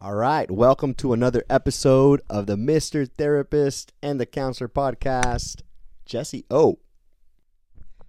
All 0.00 0.14
right, 0.14 0.48
welcome 0.48 0.94
to 0.94 1.12
another 1.12 1.44
episode 1.50 2.22
of 2.30 2.46
the 2.46 2.54
Mr. 2.54 3.10
Therapist 3.10 3.92
and 4.00 4.20
the 4.20 4.26
Counselor 4.26 4.68
podcast. 4.68 5.62
Jesse 6.06 6.44
O. 6.52 6.78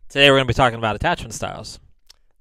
Today 0.07 0.29
we're 0.29 0.36
going 0.36 0.46
to 0.46 0.49
be 0.49 0.54
talking 0.54 0.78
about 0.78 0.96
attachment 0.96 1.33
styles. 1.33 1.79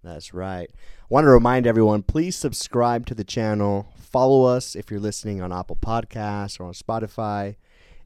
That's 0.04 0.34
right. 0.34 0.68
I 0.70 1.06
want 1.08 1.24
to 1.24 1.30
remind 1.30 1.66
everyone, 1.66 2.02
please 2.02 2.36
subscribe 2.36 3.06
to 3.06 3.14
the 3.14 3.24
channel. 3.24 3.90
Follow 3.96 4.44
us 4.44 4.76
if 4.76 4.90
you're 4.90 5.00
listening 5.00 5.40
on 5.40 5.50
Apple 5.50 5.76
Podcasts 5.76 6.60
or 6.60 6.64
on 6.64 6.74
Spotify, 6.74 7.56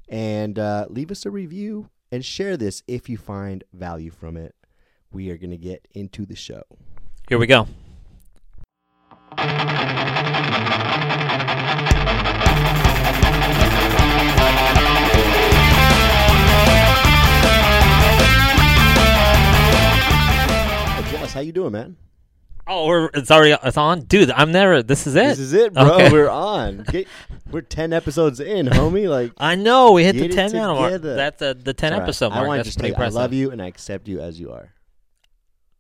and 0.09 0.61
uh, 0.61 0.87
leave 0.91 1.11
us 1.11 1.27
a 1.27 1.31
review 1.33 1.91
and 2.13 2.25
share 2.25 2.57
this 2.57 2.85
if 2.87 3.09
you 3.09 3.19
find 3.19 3.65
value 3.73 4.13
from 4.13 4.37
it. 4.37 4.55
We 5.11 5.29
are 5.31 5.39
going 5.39 5.51
to 5.51 5.57
get 5.57 5.89
into 5.91 6.25
the 6.25 6.37
show. 6.37 6.63
Here 7.29 7.39
we 7.39 7.49
go. 7.49 7.67
Jess, 21.11 21.33
how 21.35 21.41
you 21.41 21.53
doing, 21.53 21.73
man? 21.73 21.97
Oh, 22.67 22.87
we're, 22.87 23.11
it's 23.15 23.31
already 23.31 23.57
it's 23.65 23.77
on, 23.77 24.03
dude. 24.03 24.31
I'm 24.31 24.53
there. 24.53 24.83
This 24.83 25.07
is 25.07 25.15
it. 25.17 25.25
This 25.29 25.39
is 25.41 25.53
it, 25.53 25.75
bro. 25.75 25.83
Okay. 25.95 26.13
We're 26.13 26.31
on. 26.31 26.83
Get, 26.91 27.09
we're 27.51 27.61
ten 27.61 27.93
episodes 27.93 28.41
in, 28.41 28.67
homie. 28.67 29.09
Like 29.11 29.33
I 29.37 29.57
know 29.57 29.93
we 29.93 30.05
hit 30.05 30.15
the 30.17 30.29
ten 30.29 30.53
mark. 30.53 31.03
That's 31.03 31.39
the 31.41 31.55
the 31.61 31.75
ten 31.75 31.93
It's 31.93 31.95
all 31.95 31.99
right. 31.99 32.03
episode 32.05 32.33
I 32.33 32.35
mark. 32.37 32.49
want 32.49 32.59
to 32.59 32.59
That's 32.61 32.69
just 32.69 32.79
tell 32.79 32.89
pretty 32.95 33.01
you, 33.01 33.19
I 33.19 33.21
love 33.23 33.33
you 33.33 33.51
and 33.51 33.61
I 33.61 33.67
accept 33.67 34.09
you 34.09 34.21
as 34.21 34.39
you 34.41 34.53
are. 34.53 34.73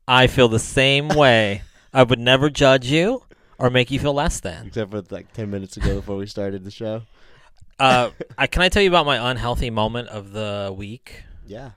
I 0.09 0.27
feel 0.27 0.49
the 0.49 0.59
same 0.59 1.09
way. 1.09 1.63
I 1.95 2.03
would 2.03 2.19
never 2.19 2.51
judge 2.51 2.87
you 2.87 3.23
or 3.63 3.71
make 3.71 3.91
you 3.91 3.99
feel 3.99 4.13
less 4.15 4.41
than. 4.41 4.67
Except 4.67 4.91
for 4.91 5.03
like 5.11 5.33
ten 5.33 5.51
minutes 5.51 5.77
ago 5.77 5.95
before 5.97 6.17
we 6.17 6.27
started 6.27 6.65
the 6.65 6.71
show. 6.71 7.03
Uh, 7.79 8.11
I, 8.37 8.47
can 8.47 8.63
I 8.63 8.69
tell 8.69 8.83
you 8.83 8.89
about 8.89 9.07
my 9.07 9.31
unhealthy 9.31 9.71
moment 9.71 10.09
of 10.09 10.33
the 10.33 10.73
week? 10.77 11.23
Yeah, 11.47 11.71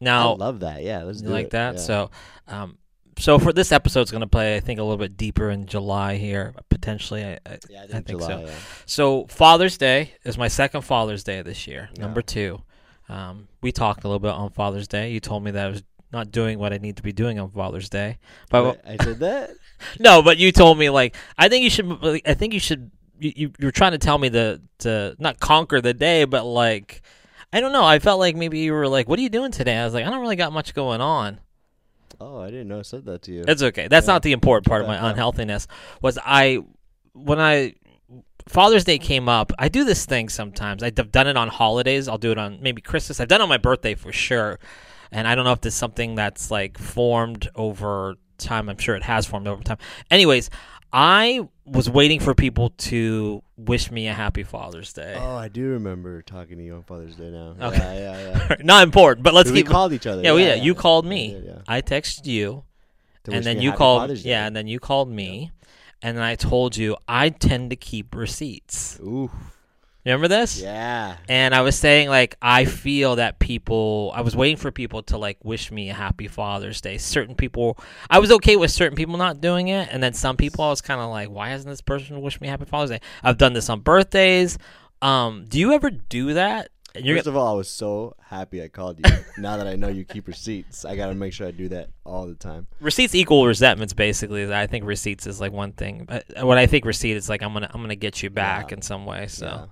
Now, 0.00 0.32
I 0.32 0.36
love 0.36 0.60
that. 0.60 0.82
Yeah, 0.82 1.02
let's 1.02 1.20
do 1.22 1.28
like 1.28 1.46
it. 1.46 1.50
that? 1.52 1.74
Yeah. 1.74 1.80
So, 1.80 2.10
um, 2.48 2.78
so 3.18 3.38
for 3.38 3.52
this 3.52 3.70
episode, 3.70 4.02
it's 4.02 4.10
going 4.10 4.22
to 4.22 4.26
play, 4.26 4.56
I 4.56 4.60
think, 4.60 4.80
a 4.80 4.82
little 4.82 4.96
bit 4.96 5.16
deeper 5.16 5.50
in 5.50 5.66
July 5.66 6.16
here, 6.16 6.54
potentially. 6.68 7.24
I, 7.24 7.38
I, 7.46 7.58
yeah, 7.68 7.80
I 7.80 7.84
I 7.84 7.86
think, 7.86 8.06
think 8.06 8.20
July. 8.20 8.28
so. 8.28 8.40
Yeah. 8.46 8.54
So 8.86 9.26
Father's 9.26 9.78
Day 9.78 10.12
is 10.24 10.36
my 10.36 10.48
second 10.48 10.82
Father's 10.82 11.22
Day 11.24 11.40
this 11.42 11.66
year. 11.66 11.88
Yeah. 11.94 12.02
Number 12.02 12.22
two, 12.22 12.62
um, 13.08 13.46
we 13.62 13.70
talked 13.72 14.04
a 14.04 14.08
little 14.08 14.18
bit 14.20 14.32
on 14.32 14.50
Father's 14.50 14.88
Day. 14.88 15.12
You 15.12 15.20
told 15.20 15.44
me 15.44 15.52
that 15.52 15.66
I 15.66 15.70
was 15.70 15.82
not 16.12 16.30
doing 16.32 16.58
what 16.58 16.72
I 16.72 16.78
need 16.78 16.96
to 16.96 17.02
be 17.02 17.12
doing 17.12 17.38
on 17.38 17.50
Father's 17.50 17.88
Day. 17.88 18.18
But 18.50 18.64
Wait, 18.64 18.78
I 19.00 19.04
said 19.04 19.18
that. 19.20 19.50
No, 19.98 20.22
but 20.22 20.38
you 20.38 20.52
told 20.52 20.78
me 20.78 20.90
like 20.90 21.14
I 21.38 21.48
think 21.48 21.64
you 21.64 21.70
should. 21.70 22.22
I 22.26 22.34
think 22.34 22.54
you 22.54 22.60
should. 22.60 22.90
You, 23.18 23.32
you 23.36 23.52
you're 23.58 23.70
trying 23.72 23.92
to 23.92 23.98
tell 23.98 24.18
me 24.18 24.28
to 24.30 24.60
to 24.80 25.16
not 25.18 25.40
conquer 25.40 25.80
the 25.80 25.94
day, 25.94 26.24
but 26.24 26.44
like 26.44 27.02
I 27.52 27.60
don't 27.60 27.72
know. 27.72 27.84
I 27.84 27.98
felt 27.98 28.18
like 28.20 28.36
maybe 28.36 28.58
you 28.60 28.72
were 28.72 28.88
like, 28.88 29.08
"What 29.08 29.18
are 29.18 29.22
you 29.22 29.28
doing 29.30 29.52
today?" 29.52 29.76
I 29.76 29.84
was 29.84 29.94
like, 29.94 30.04
"I 30.04 30.10
don't 30.10 30.20
really 30.20 30.36
got 30.36 30.52
much 30.52 30.74
going 30.74 31.00
on." 31.00 31.40
Oh, 32.20 32.40
I 32.40 32.46
didn't 32.50 32.68
know 32.68 32.78
I 32.78 32.82
said 32.82 33.04
that 33.06 33.22
to 33.22 33.32
you. 33.32 33.44
It's 33.46 33.62
okay. 33.62 33.88
That's 33.88 34.06
Yeah. 34.06 34.14
not 34.14 34.22
the 34.22 34.32
important 34.32 34.66
part 34.66 34.80
of 34.82 34.88
my 34.88 34.94
Yeah, 34.94 35.02
yeah. 35.04 35.10
unhealthiness. 35.10 35.66
Was 36.02 36.18
I 36.24 36.60
when 37.14 37.40
I 37.40 37.74
Father's 38.48 38.84
Day 38.84 38.98
came 38.98 39.28
up. 39.28 39.52
I 39.58 39.68
do 39.68 39.84
this 39.84 40.06
thing 40.06 40.28
sometimes. 40.28 40.82
I've 40.82 40.94
done 40.94 41.26
it 41.26 41.36
on 41.36 41.48
holidays. 41.48 42.06
I'll 42.08 42.18
do 42.18 42.30
it 42.30 42.38
on 42.38 42.58
maybe 42.62 42.80
Christmas. 42.80 43.18
I've 43.18 43.28
done 43.28 43.40
it 43.40 43.44
on 43.44 43.48
my 43.48 43.56
birthday 43.58 43.94
for 43.94 44.12
sure. 44.12 44.60
And 45.10 45.26
I 45.26 45.34
don't 45.34 45.44
know 45.44 45.52
if 45.52 45.60
this 45.60 45.74
is 45.74 45.78
something 45.78 46.14
that's 46.14 46.50
like 46.50 46.78
formed 46.78 47.48
over 47.54 48.16
time. 48.38 48.68
I'm 48.68 48.78
sure 48.78 48.96
it 48.96 49.02
has 49.02 49.26
formed 49.26 49.48
over 49.48 49.62
time. 49.62 49.78
Anyways, 50.10 50.50
I 50.92 51.48
was 51.64 51.90
waiting 51.90 52.20
for 52.20 52.34
people 52.34 52.70
to 52.70 53.42
wish 53.56 53.90
me 53.90 54.06
a 54.06 54.14
happy 54.14 54.44
Father's 54.44 54.92
Day. 54.92 55.16
Oh, 55.18 55.36
I 55.36 55.48
do 55.48 55.70
remember 55.70 56.22
talking 56.22 56.58
to 56.58 56.64
you 56.64 56.74
on 56.74 56.82
Father's 56.84 57.16
Day 57.16 57.30
now. 57.30 57.56
Okay. 57.60 57.78
Yeah, 57.78 58.18
yeah, 58.18 58.46
yeah. 58.50 58.56
Not 58.62 58.84
important, 58.84 59.24
but 59.24 59.34
let's 59.34 59.50
we 59.50 59.58
keep. 59.58 59.66
called 59.66 59.92
each 59.92 60.06
other. 60.06 60.22
yeah, 60.22 60.32
we 60.34 60.44
yeah, 60.44 60.54
did. 60.56 60.64
You 60.64 60.74
called 60.74 61.04
me. 61.04 61.34
we 61.34 61.40
did, 61.40 61.44
yeah. 61.44 61.62
I 61.66 61.82
texted 61.82 62.26
you. 62.26 62.64
And 63.28 63.44
then 63.44 63.60
you 63.60 63.72
called 63.72 64.10
yeah 64.18 64.46
and 64.46 64.54
then 64.54 64.66
you 64.66 64.78
called 64.78 65.10
me 65.10 65.50
and 66.02 66.16
then 66.16 66.24
i 66.24 66.34
told 66.34 66.76
you 66.76 66.96
i 67.08 67.28
tend 67.28 67.70
to 67.70 67.76
keep 67.76 68.14
receipts 68.14 68.98
Ooh, 69.00 69.30
remember 70.06 70.28
this 70.28 70.60
yeah. 70.60 71.16
and 71.28 71.54
i 71.54 71.60
was 71.60 71.76
saying 71.76 72.08
like 72.08 72.36
i 72.40 72.64
feel 72.64 73.16
that 73.16 73.38
people 73.38 74.12
i 74.14 74.20
was 74.20 74.34
waiting 74.36 74.56
for 74.56 74.70
people 74.70 75.02
to 75.02 75.18
like 75.18 75.36
wish 75.44 75.70
me 75.70 75.90
a 75.90 75.94
happy 75.94 76.28
father's 76.28 76.80
day 76.80 76.96
certain 76.96 77.34
people 77.34 77.78
i 78.08 78.18
was 78.18 78.30
okay 78.30 78.56
with 78.56 78.70
certain 78.70 78.96
people 78.96 79.16
not 79.16 79.40
doing 79.40 79.68
it 79.68 79.88
and 79.90 80.02
then 80.02 80.12
some 80.12 80.36
people 80.36 80.64
i 80.64 80.70
was 80.70 80.80
kind 80.80 81.00
of 81.00 81.10
like 81.10 81.28
why 81.28 81.48
hasn't 81.50 81.70
this 81.70 81.80
person 81.80 82.20
wished 82.20 82.40
me 82.40 82.48
happy 82.48 82.64
father's 82.64 82.90
day 82.90 83.00
i've 83.22 83.36
done 83.38 83.52
this 83.52 83.68
on 83.68 83.80
birthdays 83.80 84.58
um 85.02 85.44
do 85.48 85.58
you 85.58 85.72
ever 85.72 85.90
do 85.90 86.34
that 86.34 86.70
you're 86.98 87.16
First 87.16 87.26
gonna, 87.26 87.36
of 87.36 87.42
all, 87.44 87.52
I 87.52 87.56
was 87.58 87.68
so 87.68 88.16
happy 88.24 88.62
I 88.62 88.68
called 88.68 88.98
you. 89.00 89.04
now 89.38 89.58
that 89.58 89.66
I 89.66 89.76
know 89.76 89.88
you 89.88 90.06
keep 90.06 90.26
receipts, 90.26 90.86
I 90.86 90.96
gotta 90.96 91.14
make 91.14 91.34
sure 91.34 91.46
I 91.46 91.50
do 91.50 91.68
that 91.68 91.90
all 92.06 92.26
the 92.26 92.34
time. 92.34 92.66
receipts 92.80 93.14
equal 93.14 93.44
resentments 93.46 93.92
basically 93.92 94.50
i 94.54 94.66
think 94.66 94.82
receipts 94.86 95.26
is 95.26 95.38
like 95.38 95.52
one 95.52 95.72
thing 95.72 96.06
but 96.08 96.24
what 96.46 96.56
i 96.56 96.66
think 96.66 96.86
receipt 96.86 97.16
is 97.16 97.28
like 97.28 97.42
i'm 97.42 97.52
gonna 97.52 97.68
i'm 97.74 97.82
gonna 97.82 97.96
get 97.96 98.22
you 98.22 98.30
back 98.30 98.70
Yeah. 98.70 98.76
in 98.76 98.82
some 98.82 99.04
way 99.04 99.26
so 99.26 99.46
Yeah. 99.46 99.64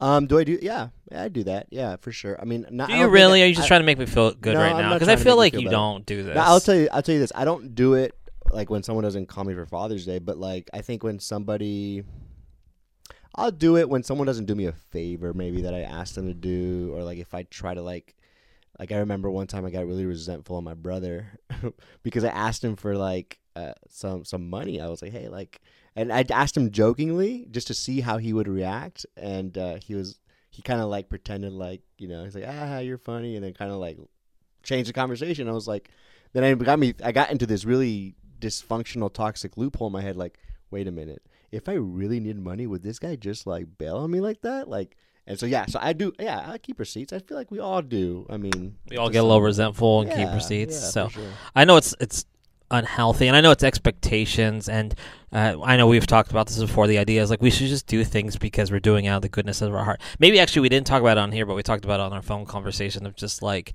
Um, 0.00 0.26
do 0.26 0.38
I 0.38 0.44
do? 0.44 0.58
Yeah, 0.62 0.88
yeah, 1.10 1.22
I 1.24 1.28
do 1.28 1.44
that. 1.44 1.66
Yeah, 1.70 1.96
for 1.96 2.12
sure. 2.12 2.40
I 2.40 2.44
mean, 2.44 2.66
not. 2.70 2.88
Do 2.88 2.94
you 2.96 3.08
really? 3.08 3.42
I- 3.42 3.46
Are 3.46 3.48
you 3.48 3.54
just 3.54 3.64
I- 3.66 3.68
trying 3.68 3.80
to 3.80 3.86
make 3.86 3.98
me 3.98 4.06
feel 4.06 4.32
good 4.32 4.54
No, 4.54 4.60
right 4.60 4.72
I'm 4.74 4.82
now? 4.82 4.92
Because 4.94 5.08
I 5.08 5.16
feel 5.16 5.36
like 5.36 5.54
you 5.54 5.68
don't 5.68 6.06
do 6.06 6.22
this. 6.22 6.34
No, 6.36 6.40
I'll 6.42 6.60
tell 6.60 6.74
you. 6.76 6.88
I'll 6.92 7.02
tell 7.02 7.14
you 7.14 7.20
this. 7.20 7.32
I 7.34 7.44
don't 7.44 7.74
do 7.74 7.94
it 7.94 8.14
like 8.52 8.70
when 8.70 8.82
someone 8.82 9.02
doesn't 9.04 9.26
call 9.26 9.44
me 9.44 9.54
for 9.54 9.66
Father's 9.66 10.06
Day, 10.06 10.18
but 10.20 10.38
like 10.38 10.70
I 10.72 10.80
think 10.82 11.02
when 11.02 11.18
somebody, 11.18 12.04
I'll 13.34 13.50
do 13.50 13.76
it 13.76 13.88
when 13.88 14.02
someone 14.02 14.26
doesn't 14.26 14.46
do 14.46 14.54
me 14.54 14.66
a 14.66 14.72
favor, 14.72 15.32
maybe 15.34 15.62
that 15.62 15.74
I 15.74 15.80
asked 15.80 16.14
them 16.14 16.26
to 16.28 16.34
do, 16.34 16.92
or 16.94 17.02
like 17.02 17.18
if 17.18 17.34
I 17.34 17.42
try 17.44 17.74
to 17.74 17.82
like, 17.82 18.14
like 18.78 18.92
I 18.92 18.98
remember 18.98 19.30
one 19.30 19.46
time 19.48 19.64
I 19.66 19.70
got 19.70 19.86
really 19.86 20.06
resentful 20.06 20.56
of 20.58 20.64
my 20.64 20.74
brother 20.74 21.26
because 22.02 22.24
I 22.24 22.28
asked 22.28 22.62
him 22.64 22.76
for 22.76 22.96
like 22.96 23.38
uh, 23.56 23.72
some 23.88 24.24
some 24.24 24.48
money. 24.48 24.80
I 24.80 24.86
was 24.88 25.02
like, 25.02 25.12
hey, 25.12 25.28
like, 25.28 25.60
and 25.98 26.12
I 26.12 26.24
asked 26.30 26.56
him 26.56 26.70
jokingly 26.70 27.48
just 27.50 27.66
to 27.66 27.74
see 27.74 28.00
how 28.00 28.18
he 28.18 28.32
would 28.32 28.46
react, 28.46 29.04
and 29.16 29.56
uh, 29.58 29.78
he 29.84 29.94
was 29.94 30.20
he 30.50 30.62
kind 30.62 30.80
of 30.80 30.88
like 30.88 31.08
pretended 31.08 31.52
like 31.52 31.82
you 31.98 32.06
know 32.08 32.24
he's 32.24 32.34
like 32.34 32.44
ah 32.46 32.78
you're 32.78 32.98
funny, 32.98 33.34
and 33.34 33.44
then 33.44 33.52
kind 33.52 33.72
of 33.72 33.78
like 33.78 33.98
changed 34.62 34.88
the 34.88 34.92
conversation. 34.92 35.48
I 35.48 35.52
was 35.52 35.66
like, 35.66 35.90
then 36.32 36.44
I 36.44 36.54
got 36.54 36.78
me. 36.78 36.94
I 37.02 37.10
got 37.10 37.32
into 37.32 37.46
this 37.46 37.64
really 37.64 38.14
dysfunctional, 38.38 39.12
toxic 39.12 39.56
loophole 39.56 39.88
in 39.88 39.92
my 39.92 40.00
head. 40.00 40.16
Like, 40.16 40.38
wait 40.70 40.86
a 40.86 40.92
minute, 40.92 41.22
if 41.50 41.68
I 41.68 41.72
really 41.72 42.20
need 42.20 42.38
money, 42.38 42.66
would 42.66 42.82
this 42.82 43.00
guy 43.00 43.16
just 43.16 43.46
like 43.46 43.66
bail 43.76 43.96
on 43.96 44.10
me 44.10 44.20
like 44.20 44.42
that? 44.42 44.68
Like, 44.68 44.96
and 45.26 45.36
so 45.36 45.46
yeah, 45.46 45.66
so 45.66 45.80
I 45.82 45.94
do. 45.94 46.12
Yeah, 46.20 46.48
I 46.48 46.58
keep 46.58 46.78
receipts. 46.78 47.12
I 47.12 47.18
feel 47.18 47.36
like 47.36 47.50
we 47.50 47.58
all 47.58 47.82
do. 47.82 48.24
I 48.30 48.36
mean, 48.36 48.76
we 48.88 48.98
all 48.98 49.10
get 49.10 49.18
a 49.18 49.22
little 49.26 49.42
resentful 49.42 50.02
and 50.02 50.12
keep 50.12 50.32
receipts. 50.32 50.80
yeah, 50.80 50.88
so 50.90 51.08
sure. 51.08 51.24
I 51.56 51.64
know 51.64 51.76
it's 51.76 51.94
it's 51.98 52.24
unhealthy, 52.70 53.26
and 53.26 53.36
I 53.36 53.40
know 53.40 53.50
it's 53.50 53.64
expectations, 53.64 54.68
and 54.68 54.94
uh, 55.32 55.56
I 55.62 55.76
know 55.76 55.86
we've 55.86 56.06
talked 56.06 56.30
about 56.30 56.46
this 56.46 56.58
before. 56.58 56.86
The 56.86 56.98
idea 56.98 57.22
is 57.22 57.30
like 57.30 57.42
we 57.42 57.50
should 57.50 57.68
just 57.68 57.86
do 57.86 58.04
things 58.04 58.36
because 58.36 58.70
we're 58.70 58.80
doing 58.80 59.06
out 59.06 59.16
of 59.16 59.22
the 59.22 59.28
goodness 59.28 59.62
of 59.62 59.74
our 59.74 59.84
heart. 59.84 60.00
Maybe 60.18 60.38
actually 60.40 60.62
we 60.62 60.68
didn't 60.68 60.86
talk 60.86 61.00
about 61.00 61.18
it 61.18 61.20
on 61.20 61.32
here, 61.32 61.46
but 61.46 61.54
we 61.54 61.62
talked 61.62 61.84
about 61.84 62.00
it 62.00 62.04
on 62.04 62.12
our 62.12 62.22
phone 62.22 62.46
conversation 62.46 63.06
of 63.06 63.16
just 63.16 63.42
like 63.42 63.72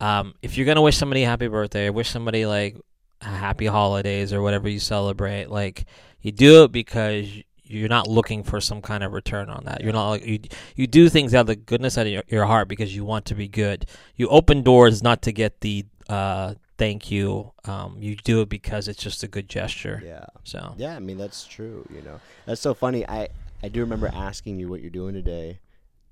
um, 0.00 0.34
if 0.42 0.56
you're 0.56 0.66
gonna 0.66 0.82
wish 0.82 0.96
somebody 0.96 1.22
a 1.22 1.26
happy 1.26 1.48
birthday, 1.48 1.90
wish 1.90 2.10
somebody 2.10 2.46
like 2.46 2.76
happy 3.20 3.66
holidays 3.66 4.32
or 4.32 4.42
whatever 4.42 4.68
you 4.68 4.78
celebrate, 4.78 5.50
like 5.50 5.86
you 6.20 6.32
do 6.32 6.64
it 6.64 6.72
because 6.72 7.28
you're 7.66 7.88
not 7.88 8.06
looking 8.06 8.42
for 8.42 8.60
some 8.60 8.82
kind 8.82 9.02
of 9.02 9.12
return 9.12 9.48
on 9.48 9.64
that. 9.64 9.82
You're 9.82 9.92
not 9.92 10.10
like 10.10 10.26
you 10.26 10.40
you 10.76 10.86
do 10.86 11.08
things 11.08 11.34
out 11.34 11.42
of 11.42 11.46
the 11.46 11.56
goodness 11.56 11.96
out 11.96 12.06
of 12.06 12.12
your, 12.12 12.22
your 12.28 12.44
heart 12.44 12.68
because 12.68 12.94
you 12.94 13.04
want 13.04 13.24
to 13.26 13.34
be 13.34 13.48
good. 13.48 13.86
You 14.16 14.28
open 14.28 14.62
doors 14.62 15.02
not 15.02 15.22
to 15.22 15.32
get 15.32 15.60
the 15.60 15.86
uh, 16.08 16.54
thank 16.78 17.10
you. 17.10 17.52
Um, 17.64 17.96
you 17.98 18.16
do 18.16 18.40
it 18.40 18.48
because 18.48 18.88
it's 18.88 19.02
just 19.02 19.22
a 19.22 19.28
good 19.28 19.48
gesture. 19.48 20.02
Yeah. 20.04 20.26
So 20.44 20.74
Yeah, 20.76 20.96
I 20.96 21.00
mean 21.00 21.18
that's 21.18 21.46
true. 21.46 21.86
You 21.94 22.02
know, 22.02 22.20
that's 22.46 22.60
so 22.60 22.74
funny. 22.74 23.06
I 23.08 23.28
I 23.62 23.68
do 23.68 23.80
remember 23.80 24.10
asking 24.12 24.58
you 24.58 24.68
what 24.68 24.80
you're 24.80 24.90
doing 24.90 25.14
today, 25.14 25.58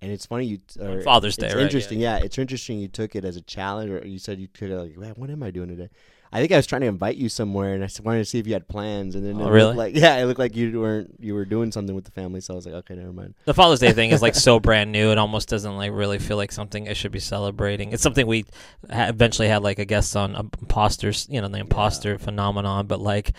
and 0.01 0.11
it's 0.11 0.27
funny 0.27 0.47
you. 0.47 0.59
Or 0.81 1.03
Father's 1.03 1.37
Day, 1.37 1.47
It's 1.47 1.55
right? 1.55 1.61
Yeah, 1.61 1.67
interesting. 1.67 2.01
Yeah, 2.01 2.17
it's 2.19 2.39
interesting. 2.39 2.79
You 2.79 2.89
took 2.89 3.15
it 3.15 3.25
as 3.25 3.37
a 3.37 3.43
challenge, 3.43 3.91
or 3.91 4.07
you 4.07 4.19
said 4.19 4.39
you 4.39 4.47
took 4.47 4.71
it 4.71 4.77
like, 4.77 4.97
"Man, 4.97 5.15
what 5.17 5.31
am 5.31 5.43
I 5.43 5.51
doing 5.51 5.69
today? 5.69 5.91
I 6.35 6.41
think 6.41 6.51
I 6.53 6.57
was 6.57 6.67
trying 6.67 6.81
to 6.81 6.87
invite 6.87 7.17
you 7.17 7.29
somewhere, 7.29 7.75
and 7.75 7.85
I 7.85 7.89
wanted 8.03 8.21
to 8.21 8.25
see 8.25 8.39
if 8.39 8.47
you 8.47 8.55
had 8.55 8.67
plans. 8.67 9.15
And 9.15 9.25
then 9.27 9.35
Oh, 9.37 9.41
it 9.41 9.43
looked 9.43 9.53
really? 9.53 9.77
Like 9.77 9.97
yeah, 9.97 10.17
it 10.17 10.25
looked 10.25 10.39
like 10.39 10.57
you 10.57 10.81
weren't. 10.81 11.15
You 11.21 11.35
were 11.35 11.45
doing 11.45 11.71
something 11.71 11.95
with 11.95 12.05
the 12.07 12.11
family, 12.11 12.41
so 12.41 12.55
I 12.55 12.57
was 12.57 12.65
like, 12.65 12.75
okay, 12.77 12.95
never 12.95 13.13
mind. 13.13 13.35
the 13.45 13.53
Father's 13.53 13.81
Day 13.81 13.93
thing 13.93 14.11
is 14.11 14.23
like 14.23 14.35
so 14.35 14.59
brand 14.69 14.91
new. 14.93 15.11
It 15.11 15.19
almost 15.19 15.49
doesn't 15.51 15.77
like 15.77 15.93
really 15.93 16.19
feel 16.19 16.39
like 16.39 16.51
something 16.51 16.89
I 16.89 16.95
should 16.95 17.13
be 17.13 17.21
celebrating. 17.21 17.93
It's 17.93 18.03
something 18.03 18.27
we 18.27 18.47
ha- 18.91 19.09
eventually 19.09 19.49
had 19.49 19.63
like 19.63 19.79
a 19.79 19.85
guest 19.85 20.17
on 20.17 20.35
um, 20.35 20.51
imposters, 20.61 21.27
you 21.31 21.41
know, 21.41 21.49
the 21.49 21.59
imposter 21.59 22.17
phenomenon. 22.19 22.87
But 22.87 23.01
like, 23.01 23.33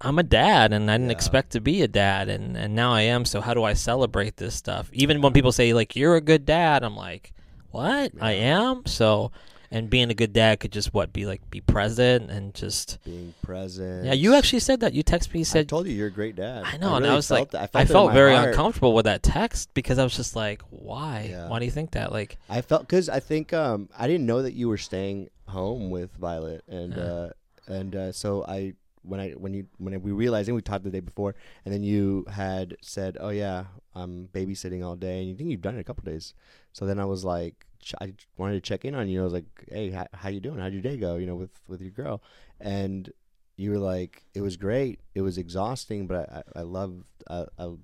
I'm 0.00 0.18
a 0.18 0.22
dad, 0.22 0.72
and 0.72 0.90
I 0.90 0.94
didn't 0.94 1.10
Yeah. 1.10 1.16
expect 1.16 1.52
to 1.52 1.60
be 1.60 1.82
a 1.82 1.88
dad, 1.88 2.28
and 2.30 2.56
and 2.56 2.74
now 2.74 2.92
I 2.94 3.02
am. 3.02 3.26
So 3.26 3.42
how 3.42 3.52
do 3.52 3.62
I 3.62 3.74
celebrate 3.74 4.38
this 4.38 4.54
stuff? 4.54 4.88
Even 4.94 5.20
when 5.20 5.34
people 5.34 5.52
say 5.52 5.74
like 5.74 5.96
you're 5.96 6.16
a 6.16 6.20
good 6.22 6.46
dad, 6.46 6.82
I'm 6.82 6.96
like, 6.96 7.34
what? 7.72 8.12
I 8.20 8.32
am. 8.32 8.86
So 8.86 9.32
and 9.72 9.90
being 9.90 10.10
a 10.10 10.14
good 10.14 10.32
dad 10.32 10.60
could 10.60 10.70
just 10.72 10.92
what 10.94 11.12
be 11.12 11.26
like 11.26 11.40
be 11.50 11.60
present 11.60 12.30
and 12.30 12.54
just 12.54 12.98
Being 13.04 13.34
present. 13.42 14.04
yeah. 14.04 14.12
You 14.12 14.34
actually 14.34 14.60
said 14.60 14.80
that. 14.80 14.92
You 14.92 15.02
text 15.02 15.32
me. 15.34 15.40
You 15.40 15.46
I 15.60 15.64
told 15.64 15.86
you 15.86 15.92
you're 15.92 16.06
a 16.08 16.10
great 16.10 16.36
dad. 16.36 16.64
I 16.64 16.76
know, 16.76 16.94
and 16.94 17.02
really 17.04 17.12
I 17.12 17.16
was 17.16 17.30
like, 17.30 17.50
felt 17.50 17.50
that. 17.52 17.70
I 17.74 17.80
it 17.80 17.82
in 17.88 17.92
felt 17.92 18.12
very 18.12 18.34
heart. 18.34 18.50
uncomfortable 18.50 18.94
with 18.94 19.06
that 19.06 19.22
text 19.22 19.72
because 19.74 19.98
I 19.98 20.04
was 20.04 20.14
just 20.14 20.36
like, 20.36 20.62
why? 20.70 21.26
Yeah. 21.30 21.48
Why 21.48 21.58
do 21.58 21.64
you 21.64 21.70
think 21.70 21.92
that? 21.92 22.12
Like, 22.12 22.38
I 22.48 22.60
felt 22.60 22.82
because 22.82 23.08
I 23.08 23.20
think 23.20 23.52
um 23.52 23.88
I 23.98 24.06
didn't 24.06 24.26
know 24.26 24.42
that 24.42 24.52
you 24.54 24.68
were 24.68 24.78
staying 24.78 25.30
home 25.48 25.90
with 25.90 26.12
Violet, 26.16 26.62
and 26.68 26.94
Yeah. 26.94 27.02
uh 27.02 27.30
and 27.68 27.94
uh, 27.96 28.12
so 28.12 28.44
I 28.46 28.74
when 29.04 29.20
I 29.20 29.30
when 29.32 29.52
you 29.54 29.66
when 29.78 30.00
we 30.02 30.12
realized 30.12 30.48
and 30.48 30.54
we 30.56 30.62
talked 30.62 30.84
the 30.84 30.90
day 30.90 31.00
before, 31.00 31.34
and 31.64 31.72
then 31.74 31.82
you 31.82 32.24
had 32.30 32.76
said, 32.82 33.16
oh 33.20 33.30
yeah, 33.30 33.64
I'm 33.94 34.28
babysitting 34.32 34.84
all 34.84 34.96
day, 34.96 35.20
and 35.20 35.28
you 35.28 35.34
think 35.36 35.50
you've 35.50 35.60
done 35.62 35.76
it 35.76 35.80
a 35.80 35.84
couple 35.84 36.04
days. 36.04 36.34
So 36.72 36.86
then 36.86 36.98
I 36.98 37.04
was 37.04 37.24
like, 37.24 37.66
ch- 37.82 37.94
I 38.00 38.14
wanted 38.36 38.54
to 38.54 38.60
check 38.60 38.84
in 38.84 38.94
on 38.94 39.08
you. 39.08 39.20
I 39.20 39.24
was 39.24 39.32
like, 39.32 39.44
hey, 39.68 39.90
how, 39.90 40.06
how 40.14 40.28
you 40.28 40.40
doing? 40.40 40.58
How'd 40.58 40.72
your 40.72 40.82
day 40.82 40.96
go? 40.96 41.16
You 41.16 41.26
know, 41.26 41.34
with 41.34 41.50
with 41.68 41.80
your 41.80 41.90
girl, 41.90 42.22
and 42.60 43.12
you 43.56 43.70
were 43.70 43.78
like, 43.78 44.24
it 44.34 44.40
was 44.40 44.56
great. 44.56 45.00
It 45.14 45.20
was 45.20 45.38
exhausting, 45.38 46.06
but 46.06 46.28
I 46.30 46.42
I, 46.56 46.60
I 46.60 46.62
loved 46.62 47.04
I, 47.28 47.46
I 47.58 47.74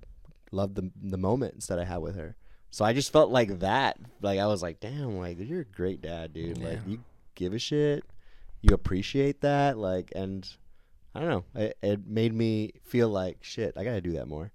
loved 0.51 0.75
the 0.75 0.91
the 1.01 1.17
moments 1.17 1.67
that 1.67 1.79
I 1.79 1.85
had 1.85 1.97
with 1.97 2.15
her. 2.15 2.35
So 2.71 2.85
I 2.85 2.93
just 2.93 3.11
felt 3.11 3.31
like 3.31 3.59
that. 3.59 3.97
Like 4.21 4.39
I 4.39 4.47
was 4.47 4.61
like, 4.61 4.79
damn, 4.79 5.17
like 5.17 5.37
you're 5.39 5.61
a 5.61 5.65
great 5.65 6.01
dad, 6.01 6.33
dude. 6.33 6.57
Like 6.59 6.79
you 6.87 7.03
give 7.35 7.53
a 7.53 7.59
shit. 7.59 8.03
You 8.61 8.73
appreciate 8.73 9.41
that. 9.41 9.77
Like 9.77 10.11
and 10.15 10.47
I 11.15 11.21
don't 11.21 11.29
know. 11.29 11.43
It, 11.55 11.77
it 11.81 12.07
made 12.07 12.33
me 12.33 12.73
feel 12.83 13.09
like 13.09 13.37
shit. 13.41 13.73
I 13.75 13.83
gotta 13.83 14.01
do 14.01 14.13
that 14.13 14.27
more. 14.27 14.51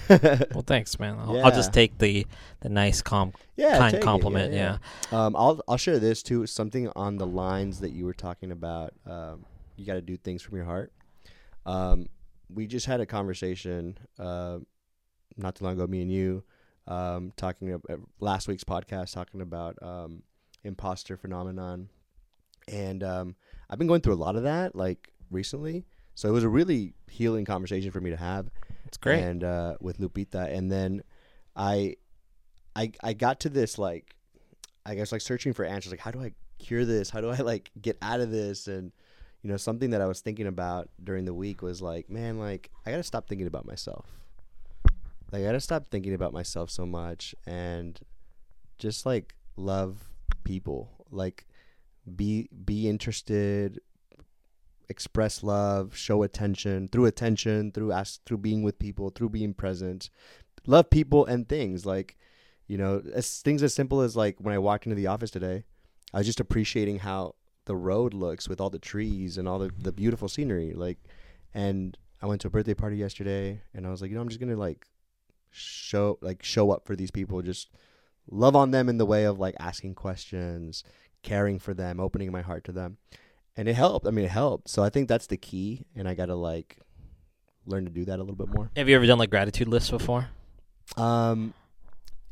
well, 0.08 0.64
thanks, 0.66 0.98
man. 0.98 1.18
I'll, 1.18 1.44
I'll 1.44 1.52
just 1.52 1.72
take 1.72 1.98
the 1.98 2.26
the 2.60 2.68
nice, 2.68 3.02
calm, 3.02 3.32
yeah, 3.56 3.78
kind 3.78 3.94
it. 3.94 4.02
compliment. 4.02 4.52
Yeah, 4.52 4.78
Um, 5.10 5.36
I'll 5.36 5.62
I'll 5.68 5.76
share 5.76 5.98
this 5.98 6.22
too. 6.22 6.46
Something 6.46 6.90
on 6.96 7.16
the 7.16 7.26
lines 7.26 7.80
that 7.80 7.90
you 7.90 8.04
were 8.04 8.14
talking 8.14 8.50
about. 8.52 8.92
Um, 9.06 9.44
you 9.76 9.86
got 9.86 9.94
to 9.94 10.02
do 10.02 10.16
things 10.16 10.42
from 10.42 10.56
your 10.56 10.66
heart. 10.66 10.92
Um, 11.66 12.08
we 12.52 12.66
just 12.66 12.86
had 12.86 13.00
a 13.00 13.06
conversation 13.06 13.98
uh, 14.18 14.58
not 15.36 15.56
too 15.56 15.64
long 15.64 15.74
ago, 15.74 15.86
me 15.86 16.02
and 16.02 16.10
you, 16.12 16.44
um, 16.86 17.32
talking 17.36 17.72
about 17.72 18.00
last 18.20 18.48
week's 18.48 18.64
podcast, 18.64 19.14
talking 19.14 19.40
about 19.40 19.76
um, 19.82 20.22
imposter 20.64 21.16
phenomenon, 21.16 21.88
and 22.68 23.02
um, 23.02 23.36
I've 23.70 23.78
been 23.78 23.88
going 23.88 24.00
through 24.00 24.14
a 24.14 24.16
lot 24.16 24.36
of 24.36 24.42
that 24.44 24.74
like 24.74 25.12
recently. 25.30 25.84
So 26.14 26.28
it 26.28 26.32
was 26.32 26.44
a 26.44 26.48
really 26.48 26.92
healing 27.10 27.46
conversation 27.46 27.90
for 27.90 28.00
me 28.00 28.10
to 28.10 28.16
have 28.18 28.50
it's 28.92 28.98
great. 28.98 29.20
and 29.20 29.42
uh, 29.42 29.76
with 29.80 29.98
Lupita, 29.98 30.52
and 30.52 30.70
then 30.70 31.02
I, 31.56 31.96
I, 32.76 32.92
I 33.02 33.14
got 33.14 33.40
to 33.40 33.48
this 33.48 33.78
like, 33.78 34.14
I 34.84 34.94
guess 34.94 35.12
like 35.12 35.22
searching 35.22 35.54
for 35.54 35.64
answers, 35.64 35.92
like 35.92 36.00
how 36.00 36.10
do 36.10 36.20
I 36.20 36.32
cure 36.58 36.84
this? 36.84 37.08
How 37.08 37.22
do 37.22 37.30
I 37.30 37.36
like 37.36 37.70
get 37.80 37.96
out 38.02 38.20
of 38.20 38.30
this? 38.30 38.68
And 38.68 38.92
you 39.42 39.50
know, 39.50 39.56
something 39.56 39.90
that 39.90 40.02
I 40.02 40.06
was 40.06 40.20
thinking 40.20 40.46
about 40.46 40.90
during 41.02 41.24
the 41.24 41.32
week 41.32 41.62
was 41.62 41.80
like, 41.80 42.10
man, 42.10 42.38
like 42.38 42.70
I 42.84 42.90
gotta 42.90 43.02
stop 43.02 43.28
thinking 43.28 43.46
about 43.46 43.64
myself. 43.66 44.06
Like 45.32 45.40
I 45.40 45.44
gotta 45.46 45.60
stop 45.60 45.86
thinking 45.86 46.12
about 46.12 46.34
myself 46.34 46.70
so 46.70 46.84
much 46.84 47.34
and 47.46 47.98
just 48.78 49.06
like 49.06 49.34
love 49.56 50.10
people. 50.44 51.06
Like 51.10 51.46
be 52.14 52.50
be 52.64 52.88
interested, 52.88 53.80
express 54.88 55.42
love, 55.42 55.96
show 55.96 56.22
attention 56.22 56.88
through 56.88 57.06
attention, 57.06 57.72
through 57.72 57.92
ask, 57.92 58.24
through 58.24 58.38
being 58.38 58.62
with 58.62 58.78
people, 58.78 59.10
through 59.10 59.30
being 59.30 59.54
present. 59.54 60.10
Love 60.66 60.90
people 60.90 61.26
and 61.26 61.48
things 61.48 61.84
like, 61.86 62.16
you 62.66 62.78
know, 62.78 63.02
as 63.14 63.40
things 63.40 63.62
as 63.62 63.74
simple 63.74 64.00
as 64.00 64.16
like 64.16 64.36
when 64.38 64.54
I 64.54 64.58
walked 64.58 64.86
into 64.86 64.96
the 64.96 65.08
office 65.08 65.30
today, 65.30 65.64
I 66.14 66.18
was 66.18 66.26
just 66.26 66.40
appreciating 66.40 67.00
how 67.00 67.34
the 67.64 67.76
road 67.76 68.14
looks 68.14 68.48
with 68.48 68.60
all 68.60 68.70
the 68.70 68.78
trees 68.78 69.38
and 69.38 69.48
all 69.48 69.58
the, 69.58 69.70
the 69.76 69.92
beautiful 69.92 70.28
scenery. 70.28 70.72
Like, 70.74 70.98
and 71.54 71.96
I 72.20 72.26
went 72.26 72.40
to 72.42 72.48
a 72.48 72.50
birthday 72.50 72.74
party 72.74 72.96
yesterday, 72.96 73.62
and 73.74 73.86
I 73.86 73.90
was 73.90 74.02
like, 74.02 74.10
you 74.10 74.16
know, 74.16 74.22
I'm 74.22 74.28
just 74.28 74.40
gonna 74.40 74.56
like 74.56 74.86
show 75.50 76.18
like 76.22 76.42
show 76.42 76.70
up 76.70 76.86
for 76.86 76.96
these 76.96 77.10
people, 77.10 77.42
just 77.42 77.70
love 78.30 78.56
on 78.56 78.70
them 78.70 78.88
in 78.88 78.98
the 78.98 79.06
way 79.06 79.24
of 79.24 79.38
like 79.38 79.54
asking 79.58 79.94
questions, 79.94 80.84
caring 81.22 81.58
for 81.58 81.74
them, 81.74 81.98
opening 81.98 82.30
my 82.30 82.42
heart 82.42 82.64
to 82.64 82.72
them 82.72 82.98
and 83.56 83.68
it 83.68 83.74
helped. 83.74 84.06
I 84.06 84.10
mean, 84.10 84.24
it 84.24 84.30
helped. 84.30 84.68
So 84.68 84.82
I 84.82 84.88
think 84.90 85.08
that's 85.08 85.26
the 85.26 85.36
key, 85.36 85.84
and 85.96 86.08
I 86.08 86.14
gotta 86.14 86.34
like 86.34 86.78
learn 87.66 87.84
to 87.84 87.90
do 87.90 88.04
that 88.06 88.16
a 88.18 88.22
little 88.22 88.34
bit 88.36 88.48
more. 88.54 88.70
Have 88.76 88.88
you 88.88 88.96
ever 88.96 89.06
done 89.06 89.18
like 89.18 89.30
gratitude 89.30 89.68
lists 89.68 89.90
before? 89.90 90.28
Um, 90.96 91.54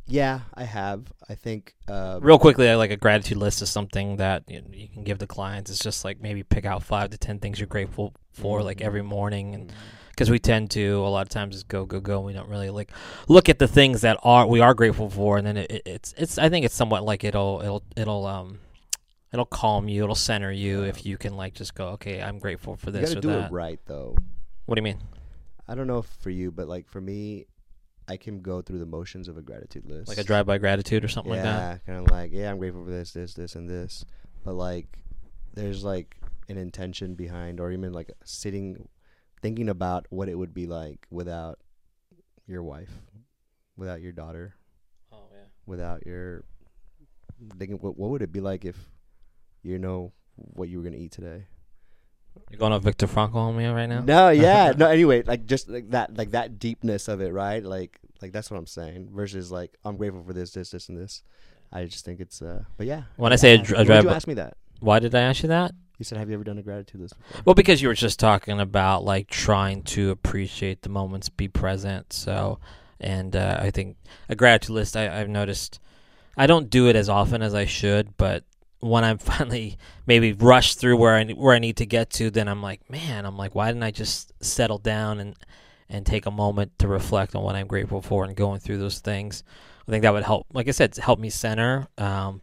yeah, 0.06 0.40
I 0.54 0.64
have. 0.64 1.04
I 1.28 1.34
think. 1.34 1.74
Uh, 1.86 2.18
Real 2.20 2.38
quickly, 2.38 2.72
like 2.74 2.90
a 2.90 2.96
gratitude 2.96 3.36
list 3.38 3.62
is 3.62 3.70
something 3.70 4.16
that 4.16 4.42
you, 4.48 4.62
you 4.72 4.88
can 4.88 5.04
give 5.04 5.18
to 5.18 5.26
clients. 5.26 5.70
It's 5.70 5.78
just 5.78 6.04
like 6.04 6.20
maybe 6.20 6.42
pick 6.42 6.64
out 6.64 6.82
five 6.82 7.10
to 7.10 7.18
ten 7.18 7.38
things 7.38 7.60
you're 7.60 7.66
grateful 7.68 8.14
for, 8.32 8.62
like 8.62 8.78
Mhm. 8.78 8.84
every 8.86 9.02
morning, 9.02 9.54
and 9.54 9.72
because 10.10 10.28
we 10.30 10.38
tend 10.40 10.70
to 10.72 10.96
a 10.96 11.08
lot 11.08 11.22
of 11.22 11.28
times 11.28 11.54
just 11.54 11.68
go 11.68 11.86
go 11.86 12.00
go. 12.00 12.16
And 12.18 12.26
we 12.26 12.32
don't 12.32 12.48
really 12.48 12.70
like 12.70 12.90
look 13.28 13.48
at 13.48 13.58
the 13.60 13.68
things 13.68 14.00
that 14.00 14.18
are 14.24 14.46
we 14.48 14.60
are 14.60 14.74
grateful 14.74 15.08
for, 15.10 15.38
and 15.38 15.46
then 15.46 15.56
it, 15.56 15.70
it, 15.70 15.82
it's 15.86 16.12
it's. 16.18 16.38
I 16.38 16.48
think 16.48 16.64
it's 16.66 16.74
somewhat 16.74 17.04
like 17.04 17.22
it'll 17.22 17.60
it'll 17.62 17.82
it'll 17.96 18.26
um 18.26 18.58
it'll 19.32 19.44
calm 19.46 19.88
you, 19.88 20.02
it'll 20.04 20.14
center 20.14 20.50
you 20.52 20.82
if 20.82 21.04
you 21.06 21.16
can 21.18 21.36
like 21.36 21.54
just 21.54 21.74
go, 21.74 21.88
okay, 21.90 22.20
I'm 22.20 22.38
grateful 22.38 22.76
for 22.76 22.90
this. 22.90 23.10
you 23.10 23.14
gotta 23.16 23.18
or 23.18 23.22
do 23.34 23.40
that. 23.40 23.50
it 23.50 23.54
right 23.54 23.80
though. 23.86 24.16
What 24.66 24.74
do 24.76 24.80
you 24.80 24.84
mean? 24.84 24.98
I 25.68 25.74
don't 25.74 25.86
know 25.86 25.98
if 25.98 26.06
for 26.06 26.30
you, 26.30 26.50
but 26.50 26.68
like 26.68 26.88
for 26.88 27.00
me, 27.00 27.46
I 28.08 28.16
can 28.16 28.40
go 28.40 28.60
through 28.60 28.80
the 28.80 28.86
motions 28.86 29.28
of 29.28 29.36
a 29.36 29.42
gratitude 29.42 29.86
list, 29.86 30.08
Like 30.08 30.18
a 30.18 30.24
drive 30.24 30.46
by 30.46 30.58
gratitude 30.58 31.04
or 31.04 31.08
something 31.08 31.30
like 31.32 31.42
that? 31.42 31.80
yeah, 31.86 31.92
kind 31.94 32.04
of 32.06 32.10
like 32.10 32.32
yeah, 32.32 32.50
I'm 32.50 32.58
grateful 32.58 32.84
for 32.84 32.90
this, 32.90 33.12
this, 33.12 33.34
this, 33.34 33.54
and 33.54 33.68
this. 33.70 34.04
But 34.44 34.54
like, 34.54 34.98
there's 35.54 35.84
like 35.84 36.16
an 36.48 36.56
intention 36.56 37.14
behind, 37.14 37.60
or 37.60 37.70
even 37.70 37.92
like 37.92 38.10
sitting, 38.24 38.88
thinking 39.42 39.68
about 39.68 40.06
what 40.10 40.28
it 40.28 40.34
would 40.36 40.52
be 40.54 40.66
like 40.66 41.06
without 41.10 41.60
your 42.48 42.64
wife, 42.64 42.90
without 43.76 44.00
your 44.00 44.10
daughter, 44.12 44.54
Oh 45.12 45.28
yeah. 45.30 45.44
without 45.66 46.04
your 46.04 46.42
thinking 47.58 47.78
what, 47.78 47.96
what 47.96 48.10
would 48.10 48.22
it 48.22 48.32
be 48.32 48.40
like 48.40 48.64
if 48.64 48.76
you 49.62 49.78
know 49.78 50.12
what 50.36 50.68
you 50.68 50.78
were 50.78 50.84
gonna 50.84 50.96
eat 50.96 51.12
today 51.12 51.44
You're 52.50 52.58
going 52.58 52.72
on 52.72 52.80
Viktor 52.80 53.06
Frankl 53.06 53.36
on 53.36 53.56
me 53.56 53.66
right 53.66 53.86
now? 53.86 54.00
no 54.00 54.30
yeah 54.30 54.72
no 54.76 54.86
anyway 54.88 55.22
like 55.22 55.46
just 55.46 55.68
like 55.68 55.90
that 55.90 56.16
like 56.16 56.30
that 56.32 56.58
deepness 56.58 57.08
of 57.08 57.20
it 57.20 57.32
right 57.32 57.62
like 57.62 57.98
like 58.22 58.32
that's 58.32 58.50
what 58.50 58.56
i'm 58.58 58.66
saying 58.66 59.08
versus 59.12 59.50
like 59.50 59.76
i'm 59.84 59.96
grateful 59.96 60.22
for 60.22 60.32
this 60.32 60.50
this 60.52 60.70
this 60.70 60.88
and 60.88 60.98
this 60.98 61.22
i 61.72 61.84
just 61.84 62.04
think 62.04 62.20
it's 62.20 62.42
uh 62.42 62.62
but 62.76 62.86
yeah 62.86 63.02
When 63.16 63.32
I 63.32 63.36
say 63.36 63.54
a 63.54 63.58
dr- 63.58 63.80
a 63.80 63.84
drive 63.84 64.04
you 64.04 64.10
ask 64.10 64.26
me 64.28 64.34
that 64.34 64.56
Why 64.80 64.98
did 64.98 65.14
I 65.14 65.20
ask 65.20 65.42
you 65.42 65.48
that? 65.48 65.72
you 65.98 66.04
said 66.04 66.18
have 66.18 66.28
you 66.28 66.34
ever 66.34 66.44
done 66.44 66.58
a 66.58 66.62
gratitude 66.62 67.00
list 67.02 67.18
before 67.18 67.42
Well, 67.44 67.54
because 67.54 67.82
you 67.82 67.88
were 67.88 67.94
just 67.94 68.18
talking 68.18 68.58
about 68.60 69.04
like 69.04 69.28
trying 69.28 69.82
to 69.94 70.10
appreciate 70.10 70.80
the 70.82 70.88
moments, 70.88 71.28
be 71.28 71.46
present. 71.48 72.12
So, 72.14 72.58
and 72.98 73.36
uh, 73.36 73.58
I 73.60 73.70
think 73.70 73.98
a 74.30 74.34
gratitude 74.34 74.74
list. 74.74 74.96
I, 74.96 75.20
I've 75.20 75.28
noticed 75.28 75.78
I 76.38 76.46
don't 76.46 76.70
do 76.70 76.88
it 76.88 76.96
as 76.96 77.10
often 77.10 77.42
as 77.42 77.54
I 77.54 77.66
should, 77.66 78.16
but 78.16 78.44
when 78.80 79.04
I'm 79.04 79.18
finally 79.32 79.76
maybe 80.06 80.32
rushed 80.32 80.78
through 80.80 80.96
where 80.96 81.14
I 81.14 81.24
where 81.24 81.54
I 81.54 81.58
need 81.58 81.76
to 81.78 81.86
get 81.86 82.10
to, 82.10 82.30
then 82.30 82.48
I'm 82.48 82.62
like, 82.62 82.88
man, 82.90 83.24
I'm 83.26 83.36
like, 83.36 83.54
why 83.54 83.68
didn't 83.68 83.82
I 83.84 83.90
just 83.90 84.32
settle 84.42 84.78
down 84.78 85.20
and 85.20 85.36
and 85.88 86.06
take 86.06 86.26
a 86.26 86.30
moment 86.30 86.78
to 86.78 86.86
reflect 86.88 87.34
on 87.34 87.42
what 87.42 87.56
I'm 87.56 87.66
grateful 87.66 88.00
for 88.00 88.24
and 88.24 88.36
going 88.36 88.60
through 88.60 88.78
those 88.78 89.00
things. 89.00 89.42
I 89.88 89.90
think 89.90 90.02
that 90.02 90.12
would 90.12 90.22
help. 90.22 90.46
Like 90.52 90.68
I 90.68 90.70
said, 90.70 90.94
help 90.96 91.18
me 91.18 91.30
center. 91.30 91.88
Um, 91.98 92.42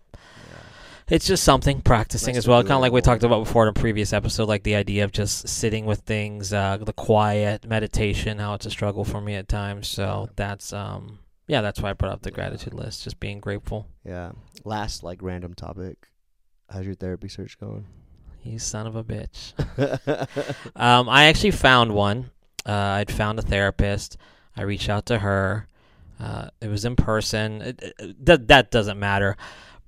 it's 1.10 1.26
just 1.26 1.46
something 1.46 1.80
practicing 1.82 2.34
Nice 2.34 2.40
as 2.40 2.48
well. 2.50 2.62
Kind 2.62 2.74
of 2.74 2.82
like 2.82 2.92
we 2.92 3.00
talked 3.00 3.24
about 3.24 3.46
before 3.46 3.64
in 3.64 3.70
a 3.70 3.74
previous 3.74 4.12
episode, 4.12 4.50
like 4.50 4.64
the 4.64 4.76
idea 4.76 5.06
of 5.06 5.14
just 5.14 5.48
sitting 5.48 5.86
with 5.86 6.00
things, 6.02 6.52
uh, 6.52 6.76
the 6.76 6.92
quiet 6.92 7.66
meditation. 7.66 8.40
How 8.40 8.56
it's 8.56 8.66
a 8.66 8.70
struggle 8.70 9.06
for 9.06 9.22
me 9.22 9.36
at 9.36 9.48
times. 9.48 9.88
So 9.88 10.26
Yeah. 10.28 10.34
that's 10.36 10.74
um, 10.74 11.20
yeah, 11.48 11.62
that's 11.62 11.80
why 11.82 11.92
I 11.92 11.94
brought 11.94 12.12
up 12.12 12.24
the 12.24 12.30
Yeah. 12.32 12.36
gratitude 12.36 12.74
list. 12.74 13.06
Just 13.06 13.20
being 13.22 13.40
grateful. 13.40 13.88
yeah 14.04 14.32
last 14.66 15.02
like 15.04 15.22
random 15.22 15.54
topic 15.54 16.10
how's 16.70 16.86
your 16.86 16.96
therapy 16.96 17.28
search 17.28 17.60
going 17.60 17.86
You 18.44 18.60
son 18.60 18.88
of 18.88 18.96
a 18.96 19.04
bitch. 19.04 19.54
Um, 20.76 21.10
I 21.10 21.26
actually 21.26 21.52
found 21.52 21.94
one. 21.94 22.30
Uh, 22.66 22.72
I'd 22.74 23.12
found 23.12 23.40
a 23.40 23.42
therapist. 23.42 24.18
I 24.56 24.64
reached 24.64 24.90
out 24.90 25.06
to 25.08 25.20
her. 25.20 25.68
Uh, 26.20 26.50
it 26.62 26.68
was 26.68 26.86
in 26.86 26.96
person. 26.96 27.62
It, 27.62 27.94
it, 28.00 28.26
that 28.26 28.48
that 28.48 28.72
doesn't 28.72 29.00
matter. 29.00 29.38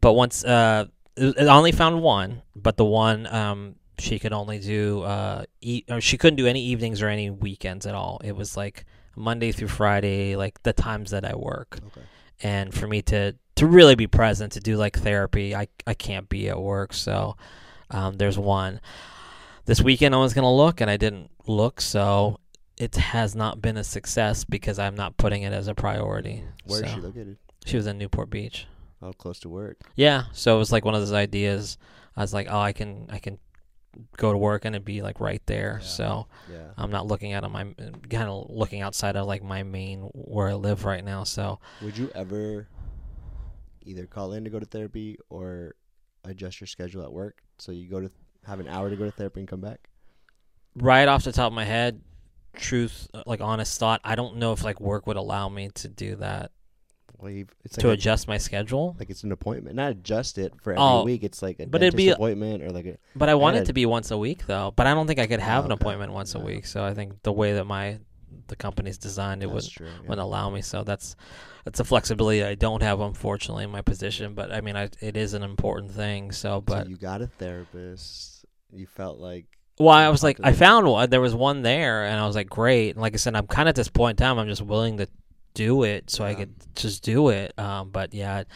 But 0.01 0.13
once 0.13 0.43
uh, 0.45 0.85
it, 1.15 1.37
I 1.39 1.55
only 1.55 1.71
found 1.71 2.01
one, 2.01 2.41
but 2.55 2.77
the 2.77 2.85
one 2.85 3.27
um, 3.27 3.75
she 3.97 4.19
could 4.19 4.31
only 4.33 4.59
do 4.59 5.01
uh, 5.03 5.43
e- 5.61 5.83
or 5.89 6.01
she 6.01 6.17
couldn't 6.17 6.37
do 6.37 6.47
any 6.47 6.63
evenings 6.63 7.01
or 7.01 7.07
any 7.07 7.29
weekends 7.29 7.85
at 7.85 7.95
all. 7.95 8.21
It 8.23 8.35
was 8.35 8.55
like 8.55 8.85
Monday 9.15 9.51
through 9.51 9.67
Friday, 9.69 10.35
like 10.35 10.61
the 10.63 10.73
times 10.73 11.11
that 11.11 11.25
I 11.25 11.35
work. 11.35 11.79
okay 11.87 12.05
And 12.41 12.73
for 12.73 12.87
me 12.87 13.01
to 13.03 13.35
to 13.59 13.67
really 13.67 13.95
be 13.95 14.07
present 14.07 14.53
to 14.53 14.59
do 14.61 14.77
like 14.77 14.97
therapy, 14.97 15.53
I 15.53 15.67
I 15.85 15.93
can't 15.93 16.29
be 16.29 16.47
at 16.49 16.59
work. 16.59 16.93
So 16.93 17.35
um, 17.91 18.15
there's 18.15 18.37
one. 18.37 18.79
This 19.65 19.81
weekend 19.81 20.15
I 20.15 20.19
was 20.19 20.33
gonna 20.33 20.53
look 20.55 20.79
and 20.81 20.89
I 20.89 20.95
didn't 20.97 21.29
look, 21.45 21.81
so 21.81 22.39
it 22.77 22.95
has 22.95 23.35
not 23.35 23.61
been 23.61 23.75
a 23.75 23.83
success 23.83 24.45
because 24.45 24.79
I'm 24.79 24.95
not 24.95 25.17
putting 25.17 25.41
it 25.43 25.51
as 25.51 25.67
a 25.67 25.75
priority. 25.75 26.43
where 26.65 26.83
is 26.83 26.89
So, 26.89 26.95
she 26.95 27.01
located 27.01 27.37
She 27.65 27.75
was 27.75 27.85
in 27.85 27.97
Newport 27.97 28.29
Beach. 28.29 28.65
oh 29.01 29.11
close 29.11 29.39
to 29.41 29.49
work 29.49 29.77
Yeah, 29.95 30.23
so 30.31 30.55
it 30.55 30.59
was 30.59 30.71
like 30.71 30.85
one 30.85 30.95
of 30.95 31.01
those 31.01 31.11
ideas. 31.11 31.77
I 32.15 32.21
was 32.21 32.33
like, 32.33 32.47
oh, 32.49 32.59
I 32.59 32.71
can 32.71 33.07
I 33.11 33.19
can 33.19 33.39
go 34.15 34.31
to 34.31 34.37
work 34.37 34.63
and 34.65 34.73
it'd 34.75 34.85
be 34.85 35.01
like 35.01 35.19
right 35.19 35.41
there. 35.47 35.79
Yeah. 35.81 35.87
So 35.87 36.27
Yeah. 36.49 36.69
I'm 36.77 36.91
not 36.91 37.07
looking 37.07 37.33
at 37.33 37.43
my 37.51 37.63
kind 38.09 38.29
of 38.29 38.47
looking 38.49 38.81
outside 38.81 39.17
of 39.17 39.27
like 39.27 39.43
my 39.43 39.63
main 39.63 39.99
where 40.13 40.47
I 40.47 40.53
live 40.53 40.85
right 40.85 41.03
now. 41.03 41.25
So 41.25 41.59
Would 41.81 41.97
you 41.97 42.09
ever 42.15 42.67
either 43.89 44.05
call 44.05 44.33
in 44.33 44.43
to 44.43 44.49
go 44.49 44.59
to 44.59 44.65
therapy 44.65 45.17
or 45.29 45.75
adjust 46.23 46.59
your 46.61 46.67
schedule 46.67 47.01
at 47.03 47.11
work 47.11 47.41
so 47.57 47.71
you 47.71 47.89
go 47.89 47.99
to 48.01 48.11
have 48.45 48.59
an 48.59 48.67
hour 48.67 48.89
to 48.89 48.95
go 48.95 49.05
to 49.05 49.11
therapy 49.11 49.39
and 49.41 49.49
come 49.49 49.61
back? 49.61 49.89
right 50.75 51.07
off 51.07 51.23
the 51.23 51.31
top 51.31 51.47
of 51.47 51.53
my 51.53 51.65
head, 51.65 52.01
truth, 52.55 53.07
uh, 53.13 53.23
like 53.25 53.41
honest 53.41 53.79
thought, 53.79 54.01
I 54.03 54.15
don't 54.15 54.37
know 54.37 54.53
if 54.53 54.63
like 54.63 54.79
work 54.79 55.07
would 55.07 55.17
allow 55.17 55.49
me 55.49 55.69
to 55.75 55.87
do 55.89 56.15
that 56.17 56.51
Well, 57.17 57.33
it's 57.65 57.75
to 57.75 57.87
like 57.87 57.91
a, 57.91 57.93
adjust 57.93 58.27
my 58.27 58.37
schedule. 58.37 58.95
like 58.99 59.09
it's 59.09 59.23
an 59.23 59.31
appointment, 59.31 59.75
not 59.75 59.91
adjust 59.91 60.37
it 60.37 60.53
for 60.61 60.71
every 60.73 60.81
Oh, 60.83 61.03
week. 61.03 61.23
It's 61.23 61.41
like 61.41 61.59
a 61.59 61.65
but 61.67 61.81
it'd 61.83 61.97
be- 61.97 62.09
appointment 62.09 62.63
or 62.63 62.69
like 62.69 62.85
a 62.85 62.97
But 63.15 63.29
I 63.29 63.35
want 63.35 63.57
it 63.57 63.65
to 63.65 63.73
be 63.73 63.85
once 63.85 64.11
a 64.11 64.17
week 64.17 64.45
though. 64.45 64.71
But 64.75 64.87
I 64.87 64.93
don't 64.93 65.07
think 65.07 65.19
I 65.19 65.27
could 65.27 65.39
have 65.39 65.63
Oh, 65.63 65.65
an 65.67 65.71
okay. 65.73 65.81
appointment 65.81 66.13
once 66.13 66.35
a 66.35 66.39
week. 66.39 66.65
So 66.65 66.83
I 66.83 66.93
think 66.93 67.21
the 67.23 67.33
way 67.33 67.53
that 67.53 67.65
my 67.65 67.99
the 68.47 68.55
company's 68.55 68.97
designed, 68.97 69.43
it 69.43 69.47
that's 69.47 69.53
wouldn't 69.53 69.73
true. 69.73 69.87
yeah. 69.87 70.09
wouldn't 70.09 70.19
allow 70.19 70.49
me. 70.49 70.61
So 70.61 70.83
that's 70.83 71.15
that's 71.65 71.79
a 71.79 71.83
flexibility 71.83 72.43
I 72.43 72.55
don't 72.55 72.81
have, 72.81 72.99
unfortunately, 72.99 73.63
in 73.63 73.69
my 73.69 73.81
position. 73.81 74.33
But 74.33 74.51
I 74.51 74.61
mean, 74.61 74.75
I, 74.75 74.89
it 75.01 75.17
is 75.17 75.33
an 75.33 75.43
important 75.43 75.91
thing. 75.91 76.31
So, 76.31 76.61
but 76.61 76.83
so 76.83 76.89
you 76.89 76.97
got 76.97 77.21
a 77.21 77.27
therapist. 77.27 78.45
You 78.71 78.85
felt 78.85 79.19
like 79.19 79.45
well, 79.79 79.89
I 79.89 80.09
was 80.09 80.23
like, 80.23 80.39
I 80.43 80.53
found 80.53 80.87
one. 80.87 81.09
There 81.09 81.21
was 81.21 81.33
one 81.33 81.61
there, 81.61 82.05
and 82.05 82.19
I 82.19 82.27
was 82.27 82.35
like, 82.35 82.49
great. 82.49 82.91
And 82.91 83.01
like 83.01 83.13
I 83.13 83.17
said, 83.17 83.35
I'm 83.35 83.47
kind 83.47 83.67
of 83.67 83.71
at 83.71 83.75
this 83.75 83.89
point 83.89 84.19
in 84.19 84.25
time. 84.25 84.37
I'm 84.37 84.47
just 84.47 84.61
willing 84.61 84.97
to 84.97 85.07
do 85.53 85.83
it, 85.83 86.09
so 86.09 86.23
I 86.23 86.35
could 86.35 86.53
just 86.75 87.03
do 87.03 87.29
it. 87.29 87.57
Um, 87.57 87.89
but 87.89 88.13
yeah. 88.13 88.39
It, 88.39 88.47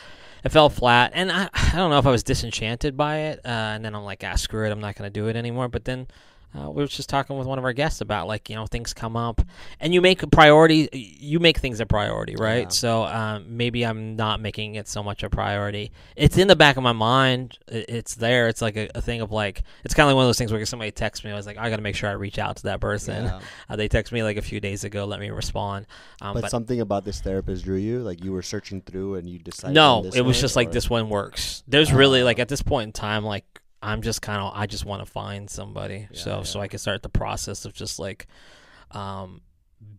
it 0.43 0.51
fell 0.51 0.69
flat, 0.69 1.11
and 1.15 1.31
I, 1.31 1.49
I 1.53 1.71
don't 1.75 1.89
know 1.89 1.99
if 1.99 2.05
I 2.05 2.11
was 2.11 2.23
disenchanted 2.23 2.97
by 2.97 3.17
it, 3.19 3.39
uh, 3.45 3.47
and 3.47 3.85
then 3.85 3.95
I'm 3.95 4.03
like, 4.03 4.23
ah, 4.25 4.35
screw 4.35 4.65
it, 4.65 4.71
I'm 4.71 4.81
not 4.81 4.95
going 4.95 5.09
to 5.09 5.19
do 5.19 5.27
it 5.27 5.37
anymore. 5.37 5.69
But 5.69 5.85
then 5.85 6.07
uh, 6.57 6.69
we 6.69 6.83
were 6.83 6.87
just 6.87 7.09
talking 7.09 7.37
with 7.37 7.47
one 7.47 7.57
of 7.57 7.65
our 7.65 7.73
guests 7.73 8.01
about 8.01 8.27
like 8.27 8.49
you 8.49 8.55
know 8.55 8.65
things 8.65 8.93
come 8.93 9.15
up, 9.17 9.41
and 9.79 9.93
you 9.93 10.01
make 10.01 10.23
a 10.23 10.27
priority, 10.27 10.89
you 10.93 11.39
make 11.39 11.57
things 11.57 11.79
a 11.79 11.85
priority, 11.85 12.35
right? 12.37 12.63
Yeah. 12.63 12.69
So 12.69 13.03
um, 13.05 13.57
maybe 13.57 13.83
I'm 13.85 14.15
not 14.15 14.39
making 14.39 14.75
it 14.75 14.87
so 14.87 15.01
much 15.03 15.23
a 15.23 15.29
priority. 15.29 15.91
It's 16.15 16.37
in 16.37 16.47
the 16.47 16.55
back 16.55 16.77
of 16.77 16.83
my 16.83 16.91
mind. 16.91 17.57
It's 17.67 18.15
there. 18.15 18.47
It's 18.47 18.61
like 18.61 18.77
a, 18.77 18.89
a 18.95 19.01
thing 19.01 19.21
of 19.21 19.31
like 19.31 19.63
it's 19.83 19.93
kind 19.93 20.05
of 20.05 20.09
like 20.11 20.15
one 20.15 20.25
of 20.25 20.27
those 20.29 20.37
things 20.37 20.51
where 20.51 20.63
somebody 20.65 20.91
texts 20.91 21.25
me, 21.25 21.31
I 21.31 21.35
was 21.35 21.45
like, 21.45 21.57
I 21.57 21.69
got 21.69 21.77
to 21.77 21.81
make 21.81 21.95
sure 21.95 22.09
I 22.09 22.13
reach 22.13 22.37
out 22.39 22.57
to 22.57 22.63
that 22.63 22.79
person. 22.79 23.25
yeah. 23.25 23.39
Uh, 23.69 23.75
they 23.75 23.87
text 23.87 24.11
me 24.11 24.21
like 24.23 24.37
a 24.37 24.41
few 24.41 24.59
days 24.59 24.83
ago, 24.83 25.05
let 25.05 25.19
me 25.19 25.29
respond. 25.31 25.87
Um, 26.21 26.33
but, 26.33 26.41
but 26.41 26.51
something 26.51 26.81
about 26.81 27.05
this 27.05 27.21
therapist 27.21 27.63
drew 27.63 27.77
you. 27.77 27.99
Like 27.99 28.23
you 28.23 28.31
were 28.31 28.41
searching 28.41 28.81
through 28.81 29.15
and 29.15 29.27
you 29.29 29.39
decided. 29.39 29.73
no, 29.73 30.03
this 30.03 30.15
it 30.15 30.21
was 30.21 30.37
one, 30.37 30.41
just 30.41 30.55
like 30.55 30.71
this 30.71 30.89
one 30.89 31.09
works. 31.09 31.63
There's 31.67 31.91
really 31.93 32.23
like 32.23 32.37
Oh. 32.39 32.41
at 32.41 32.49
this 32.49 32.61
point 32.61 32.87
in 32.87 32.91
time, 32.91 33.23
like 33.23 33.45
I'm 33.83 34.01
just 34.01 34.21
kind 34.21 34.41
of 34.41 34.53
I 34.55 34.65
just 34.65 34.85
want 34.85 35.05
to 35.05 35.11
find 35.11 35.49
somebody, 35.49 36.07
Yeah, 36.11 36.17
so 36.19 36.43
so. 36.43 36.61
I 36.61 36.67
can 36.67 36.79
start 36.79 37.03
the 37.03 37.09
process 37.09 37.65
of 37.65 37.73
just 37.73 37.99
like, 37.99 38.27
um, 38.91 39.41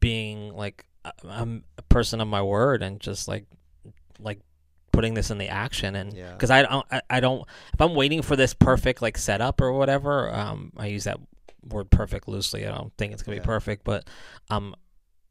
being 0.00 0.54
like 0.54 0.84
I'm 1.28 1.64
a 1.76 1.82
person 1.82 2.20
of 2.20 2.28
my 2.28 2.40
word 2.42 2.82
and 2.82 2.98
just 3.00 3.28
like 3.28 3.44
like 4.18 4.40
putting 4.92 5.12
this 5.14 5.30
in 5.30 5.38
the 5.38 5.48
action 5.48 5.96
and 5.96 6.14
Yeah. 6.14 6.32
because 6.32 6.50
I 6.50 6.62
don't 6.62 6.86
I, 6.90 7.00
I 7.10 7.20
don't 7.20 7.46
if 7.74 7.80
I'm 7.80 7.94
waiting 7.94 8.22
for 8.22 8.36
this 8.36 8.54
perfect 8.54 9.02
like 9.02 9.18
setup 9.18 9.60
or 9.60 9.72
whatever 9.72 10.32
um 10.32 10.72
I 10.76 10.86
use 10.86 11.04
that 11.04 11.18
word 11.68 11.90
perfect 11.90 12.28
loosely 12.28 12.66
I 12.66 12.70
don't 12.70 12.92
think 12.96 13.12
it's 13.12 13.22
gonna 13.22 13.36
Yeah. 13.36 13.42
be 13.42 13.46
perfect 13.46 13.84
but 13.84 14.08
um 14.50 14.74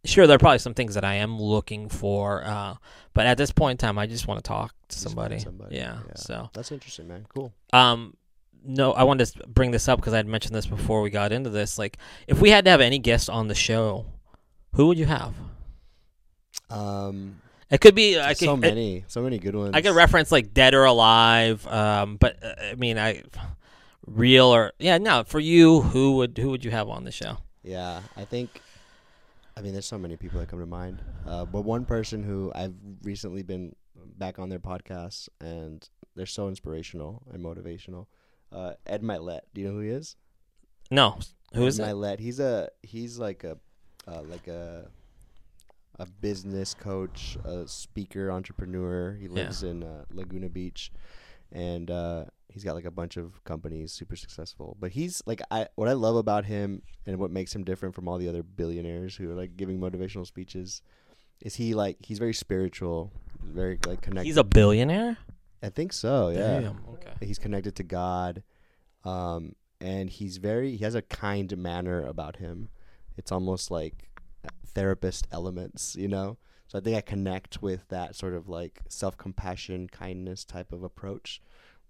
sure 0.05 0.27
there 0.27 0.35
are 0.35 0.39
probably 0.39 0.59
some 0.59 0.73
things 0.73 0.95
that 0.95 1.05
I 1.05 1.15
am 1.15 1.39
looking 1.41 1.87
for 1.89 2.43
uh 2.45 2.75
but 3.13 3.25
at 3.25 3.37
this 3.37 3.51
point 3.51 3.81
in 3.81 3.87
time 3.87 3.97
I 3.97 4.05
just 4.05 4.27
want 4.27 4.43
to 4.43 4.47
talk 4.47 4.75
to 4.89 4.99
somebody. 4.99 5.39
somebody, 5.39 5.77
yeah 5.77 5.99
yeah. 6.07 6.13
so 6.15 6.49
That's 6.53 6.71
interesting, 6.71 7.07
man. 7.07 7.25
Cool. 7.33 7.53
um 7.71 8.13
no 8.65 8.91
I 8.93 9.03
wanted 9.03 9.25
to 9.27 9.47
bring 9.47 9.71
this 9.71 9.87
up 9.87 9.99
because 9.99 10.13
I 10.13 10.17
had 10.17 10.27
mentioned 10.27 10.55
this 10.55 10.65
before 10.65 11.01
we 11.01 11.09
got 11.09 11.31
into 11.31 11.49
this 11.49 11.77
like 11.77 11.97
if 12.27 12.39
we 12.41 12.49
had 12.49 12.65
to 12.65 12.71
have 12.71 12.81
any 12.81 12.99
guests 12.99 13.29
on 13.29 13.47
the 13.47 13.55
show 13.55 14.05
who 14.73 14.87
would 14.87 14.97
you 14.97 15.05
have 15.05 15.33
Um, 16.69 17.41
it 17.69 17.81
could 17.81 17.95
be 17.95 18.19
I 18.19 18.29
could, 18.33 18.45
so 18.45 18.53
it- 18.53 18.57
many, 18.57 19.03
so 19.07 19.21
many 19.21 19.37
good 19.39 19.55
ones. 19.55 19.71
I 19.73 19.81
could 19.81 19.95
reference 19.95 20.31
like 20.31 20.53
Dead 20.53 20.73
or 20.73 20.85
Alive, 20.85 21.65
um, 21.67 22.17
but 22.17 22.37
uh, 22.43 22.53
I 22.71 22.75
mean, 22.75 22.97
I 22.97 23.23
real 24.05 24.45
or 24.47 24.73
yeah, 24.79 24.97
no. 24.97 25.23
For 25.23 25.39
you, 25.39 25.81
who 25.81 26.17
would 26.17 26.37
who 26.37 26.49
would 26.51 26.63
you 26.63 26.71
have 26.71 26.89
on 26.89 27.03
the 27.03 27.11
show? 27.11 27.37
Yeah, 27.63 28.01
I 28.17 28.25
think. 28.25 28.61
I 29.55 29.61
mean, 29.61 29.73
there's 29.73 29.85
so 29.85 29.97
many 29.99 30.17
people 30.17 30.39
that 30.39 30.49
come 30.49 30.59
to 30.59 30.65
mind, 30.65 30.99
uh, 31.27 31.45
but 31.45 31.61
one 31.61 31.85
person 31.85 32.23
who 32.23 32.51
I've 32.55 32.73
recently 33.03 33.43
been 33.43 33.75
back 34.17 34.39
on 34.39 34.49
their 34.49 34.59
podcast, 34.59 35.29
and 35.39 35.87
they're 36.15 36.25
so 36.25 36.47
inspirational 36.47 37.21
and 37.31 37.43
motivational. 37.43 38.07
Uh, 38.53 38.73
Ed 38.85 39.01
Mylett, 39.01 39.41
do 39.53 39.61
you 39.61 39.67
know 39.67 39.73
who 39.73 39.79
he 39.79 39.89
is? 39.89 40.15
No, 40.91 41.17
who 41.53 41.65
is 41.65 41.79
Ed 41.79 41.83
it? 41.83 41.87
Mylett. 41.93 42.19
He's 42.19 42.39
a 42.39 42.69
he's 42.83 43.17
like 43.17 43.43
a 43.43 43.57
uh, 44.07 44.21
like 44.23 44.47
a 44.47 44.89
a 45.99 46.05
business 46.05 46.73
coach, 46.73 47.37
a 47.43 47.67
speaker, 47.67 48.31
entrepreneur. 48.31 49.13
He 49.19 49.27
lives 49.27 49.63
in 49.63 49.83
uh, 49.83 50.05
Laguna 50.11 50.49
Beach, 50.49 50.91
and 51.51 51.89
uh, 51.89 52.25
he's 52.49 52.63
got 52.63 52.75
like 52.75 52.85
a 52.85 52.91
bunch 52.91 53.17
of 53.17 53.43
companies, 53.43 53.91
super 53.91 54.15
successful. 54.15 54.77
But 54.79 54.91
he's 54.91 55.21
like 55.25 55.41
I 55.51 55.67
what 55.75 55.87
I 55.87 55.93
love 55.93 56.15
about 56.15 56.45
him 56.45 56.81
and 57.05 57.17
what 57.17 57.31
makes 57.31 57.55
him 57.55 57.63
different 57.63 57.95
from 57.95 58.07
all 58.07 58.17
the 58.17 58.29
other 58.29 58.43
billionaires 58.43 59.15
who 59.15 59.31
are 59.31 59.35
like 59.35 59.57
giving 59.57 59.79
motivational 59.79 60.25
speeches 60.25 60.81
is 61.41 61.55
he 61.55 61.73
like 61.73 61.97
he's 62.01 62.19
very 62.19 62.33
spiritual, 62.33 63.11
very 63.43 63.79
like 63.85 64.01
connected. 64.01 64.27
He's 64.27 64.37
a 64.37 64.43
billionaire. 64.43 65.17
I 65.63 65.69
think 65.69 65.93
so. 65.93 66.29
Yeah 66.29 66.59
Damn, 66.59 66.79
Okay. 66.93 67.13
he's 67.21 67.39
connected 67.39 67.75
to 67.77 67.83
God, 67.83 68.43
um, 69.05 69.55
and 69.79 70.09
he's 70.09 70.37
very 70.37 70.75
he 70.75 70.83
has 70.83 70.93
a 70.95 71.01
kind 71.01 71.55
manner 71.57 72.05
about 72.05 72.35
him. 72.37 72.69
It's 73.17 73.31
almost 73.31 73.71
like 73.71 74.09
therapist 74.65 75.27
elements, 75.31 75.95
you 75.95 76.07
know. 76.07 76.37
So 76.67 76.77
I 76.79 76.81
think 76.81 76.97
I 76.97 77.01
connect 77.01 77.61
with 77.61 77.87
that 77.89 78.15
sort 78.15 78.33
of 78.33 78.49
like 78.49 78.81
self 78.89 79.17
compassion, 79.17 79.87
kindness 79.89 80.43
type 80.43 80.71
of 80.73 80.83
approach, 80.83 81.41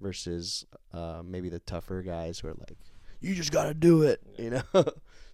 versus 0.01 0.65
uh, 0.93 1.21
maybe 1.25 1.49
the 1.49 1.59
tougher 1.59 2.01
guys 2.01 2.39
who 2.39 2.49
are 2.49 2.55
like, 2.55 2.77
"You 3.21 3.33
just 3.33 3.51
gotta 3.51 3.73
do 3.73 4.01
it," 4.03 4.21
you 4.37 4.49
know. 4.73 4.83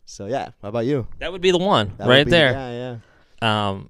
so 0.05 0.27
yeah, 0.27 0.49
how 0.61 0.69
about 0.69 0.85
you? 0.85 1.07
That 1.19 1.31
would 1.31 1.41
be 1.41 1.51
the 1.51 1.57
one 1.57 1.93
That 1.97 2.07
right 2.07 2.25
be- 2.25 2.31
there. 2.31 2.51
Yeah, 2.51 2.99
yeah, 3.41 3.69
Um, 3.69 3.89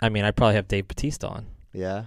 I 0.00 0.08
mean, 0.08 0.24
I'd 0.24 0.36
probably 0.36 0.54
have 0.56 0.68
Dave 0.68 0.88
Batista 0.88 1.28
on, 1.28 1.46
yeah. 1.72 2.06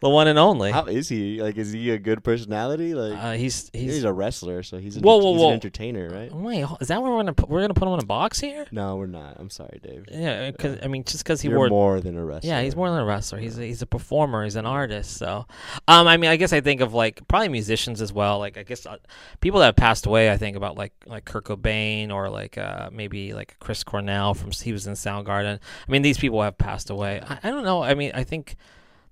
the 0.00 0.08
one 0.08 0.28
and 0.28 0.38
only. 0.38 0.70
How 0.70 0.84
is 0.84 1.08
he? 1.08 1.42
Like, 1.42 1.56
is 1.56 1.72
he 1.72 1.90
a 1.90 1.98
good 1.98 2.22
personality? 2.22 2.94
Like, 2.94 3.18
Uh, 3.18 3.32
he's 3.32 3.70
he's, 3.72 3.94
he's. 3.94 4.04
a 4.04 4.12
wrestler, 4.12 4.62
so 4.62 4.78
he's, 4.78 4.96
an 4.96 5.02
Whoa, 5.02 5.18
whoa, 5.18 5.32
he's 5.32 5.40
whoa. 5.40 5.48
an 5.48 5.54
entertainer, 5.54 6.08
right? 6.08 6.32
Wait, 6.32 6.64
is 6.80 6.88
that 6.88 7.02
where 7.02 7.10
we're 7.10 7.18
gonna 7.18 7.32
put, 7.32 7.48
we're 7.48 7.60
gonna 7.60 7.74
put 7.74 7.88
him 7.88 7.94
in 7.94 8.00
a 8.00 8.06
box 8.06 8.38
here? 8.40 8.66
No, 8.70 8.96
we're 8.96 9.06
not. 9.06 9.36
I'm 9.38 9.50
sorry, 9.50 9.80
Dave. 9.82 10.06
Yeah, 10.10 10.50
because 10.50 10.78
I 10.82 10.86
mean, 10.88 11.04
just 11.04 11.24
because 11.24 11.40
he 11.40 11.48
You're 11.48 11.58
wore 11.58 11.68
more 11.68 12.00
than 12.00 12.16
a 12.16 12.24
wrestler. 12.24 12.48
Yeah, 12.48 12.62
he's 12.62 12.76
more 12.76 12.90
than 12.90 12.98
a 13.00 13.04
wrestler. 13.04 13.38
He's 13.38 13.58
a, 13.58 13.62
he's 13.62 13.82
a 13.82 13.86
performer. 13.86 14.44
He's 14.44 14.56
an 14.56 14.66
artist. 14.66 15.16
So, 15.16 15.46
um, 15.88 16.06
I 16.06 16.16
mean, 16.16 16.30
I 16.30 16.36
guess 16.36 16.52
I 16.52 16.60
think 16.60 16.80
of 16.80 16.94
like 16.94 17.26
probably 17.28 17.48
musicians 17.48 18.00
as 18.00 18.12
well. 18.12 18.38
Like 18.38 18.56
I 18.56 18.62
guess 18.62 18.86
uh, 18.86 18.98
people 19.40 19.60
that 19.60 19.66
have 19.66 19.76
passed 19.76 20.06
away. 20.06 20.30
I 20.30 20.36
think 20.36 20.56
about 20.56 20.76
like 20.76 20.92
like 21.06 21.24
Kurt 21.24 21.44
Cobain 21.44 22.12
or 22.12 22.28
like 22.28 22.56
uh, 22.56 22.90
maybe 22.92 23.32
like 23.34 23.56
Chris 23.58 23.82
Cornell 23.82 24.34
from 24.34 24.52
he 24.52 24.72
was 24.72 24.86
in 24.86 24.94
Soundgarden. 24.94 25.58
I 25.58 25.90
mean, 25.90 26.02
these 26.02 26.18
people 26.18 26.42
have 26.42 26.56
passed 26.58 26.90
away. 26.90 27.20
I, 27.26 27.38
I 27.44 27.50
don't 27.50 27.64
know. 27.64 27.82
I 27.82 27.94
mean, 27.94 28.12
I 28.14 28.24
think 28.24 28.56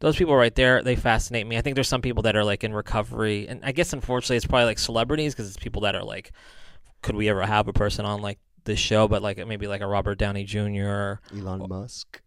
those 0.00 0.16
people 0.16 0.36
right 0.36 0.54
there 0.54 0.82
they 0.82 0.96
fascinate 0.96 1.46
me. 1.46 1.56
I 1.56 1.60
think 1.62 1.74
there's 1.74 1.88
some 1.88 2.02
people 2.02 2.22
that 2.24 2.36
are 2.36 2.44
like 2.44 2.64
in 2.64 2.72
recovery, 2.74 3.48
and 3.48 3.60
I 3.64 3.72
guess 3.72 3.92
unfortunately 3.92 4.36
it's 4.36 4.46
probably 4.46 4.66
like 4.66 4.78
celebrities 4.78 5.34
because 5.34 5.48
it's 5.48 5.56
people 5.56 5.82
that 5.82 5.94
are 5.94 6.04
like, 6.04 6.32
could 7.02 7.16
we 7.16 7.28
ever 7.28 7.42
have 7.42 7.68
a 7.68 7.72
person 7.72 8.04
on 8.04 8.20
like 8.22 8.38
this 8.64 8.78
show? 8.78 9.08
But 9.08 9.22
like 9.22 9.44
maybe 9.46 9.66
like 9.66 9.80
a 9.80 9.86
Robert 9.86 10.18
Downey 10.18 10.44
Jr. 10.44 11.14
Elon 11.36 11.66
Musk. 11.68 12.20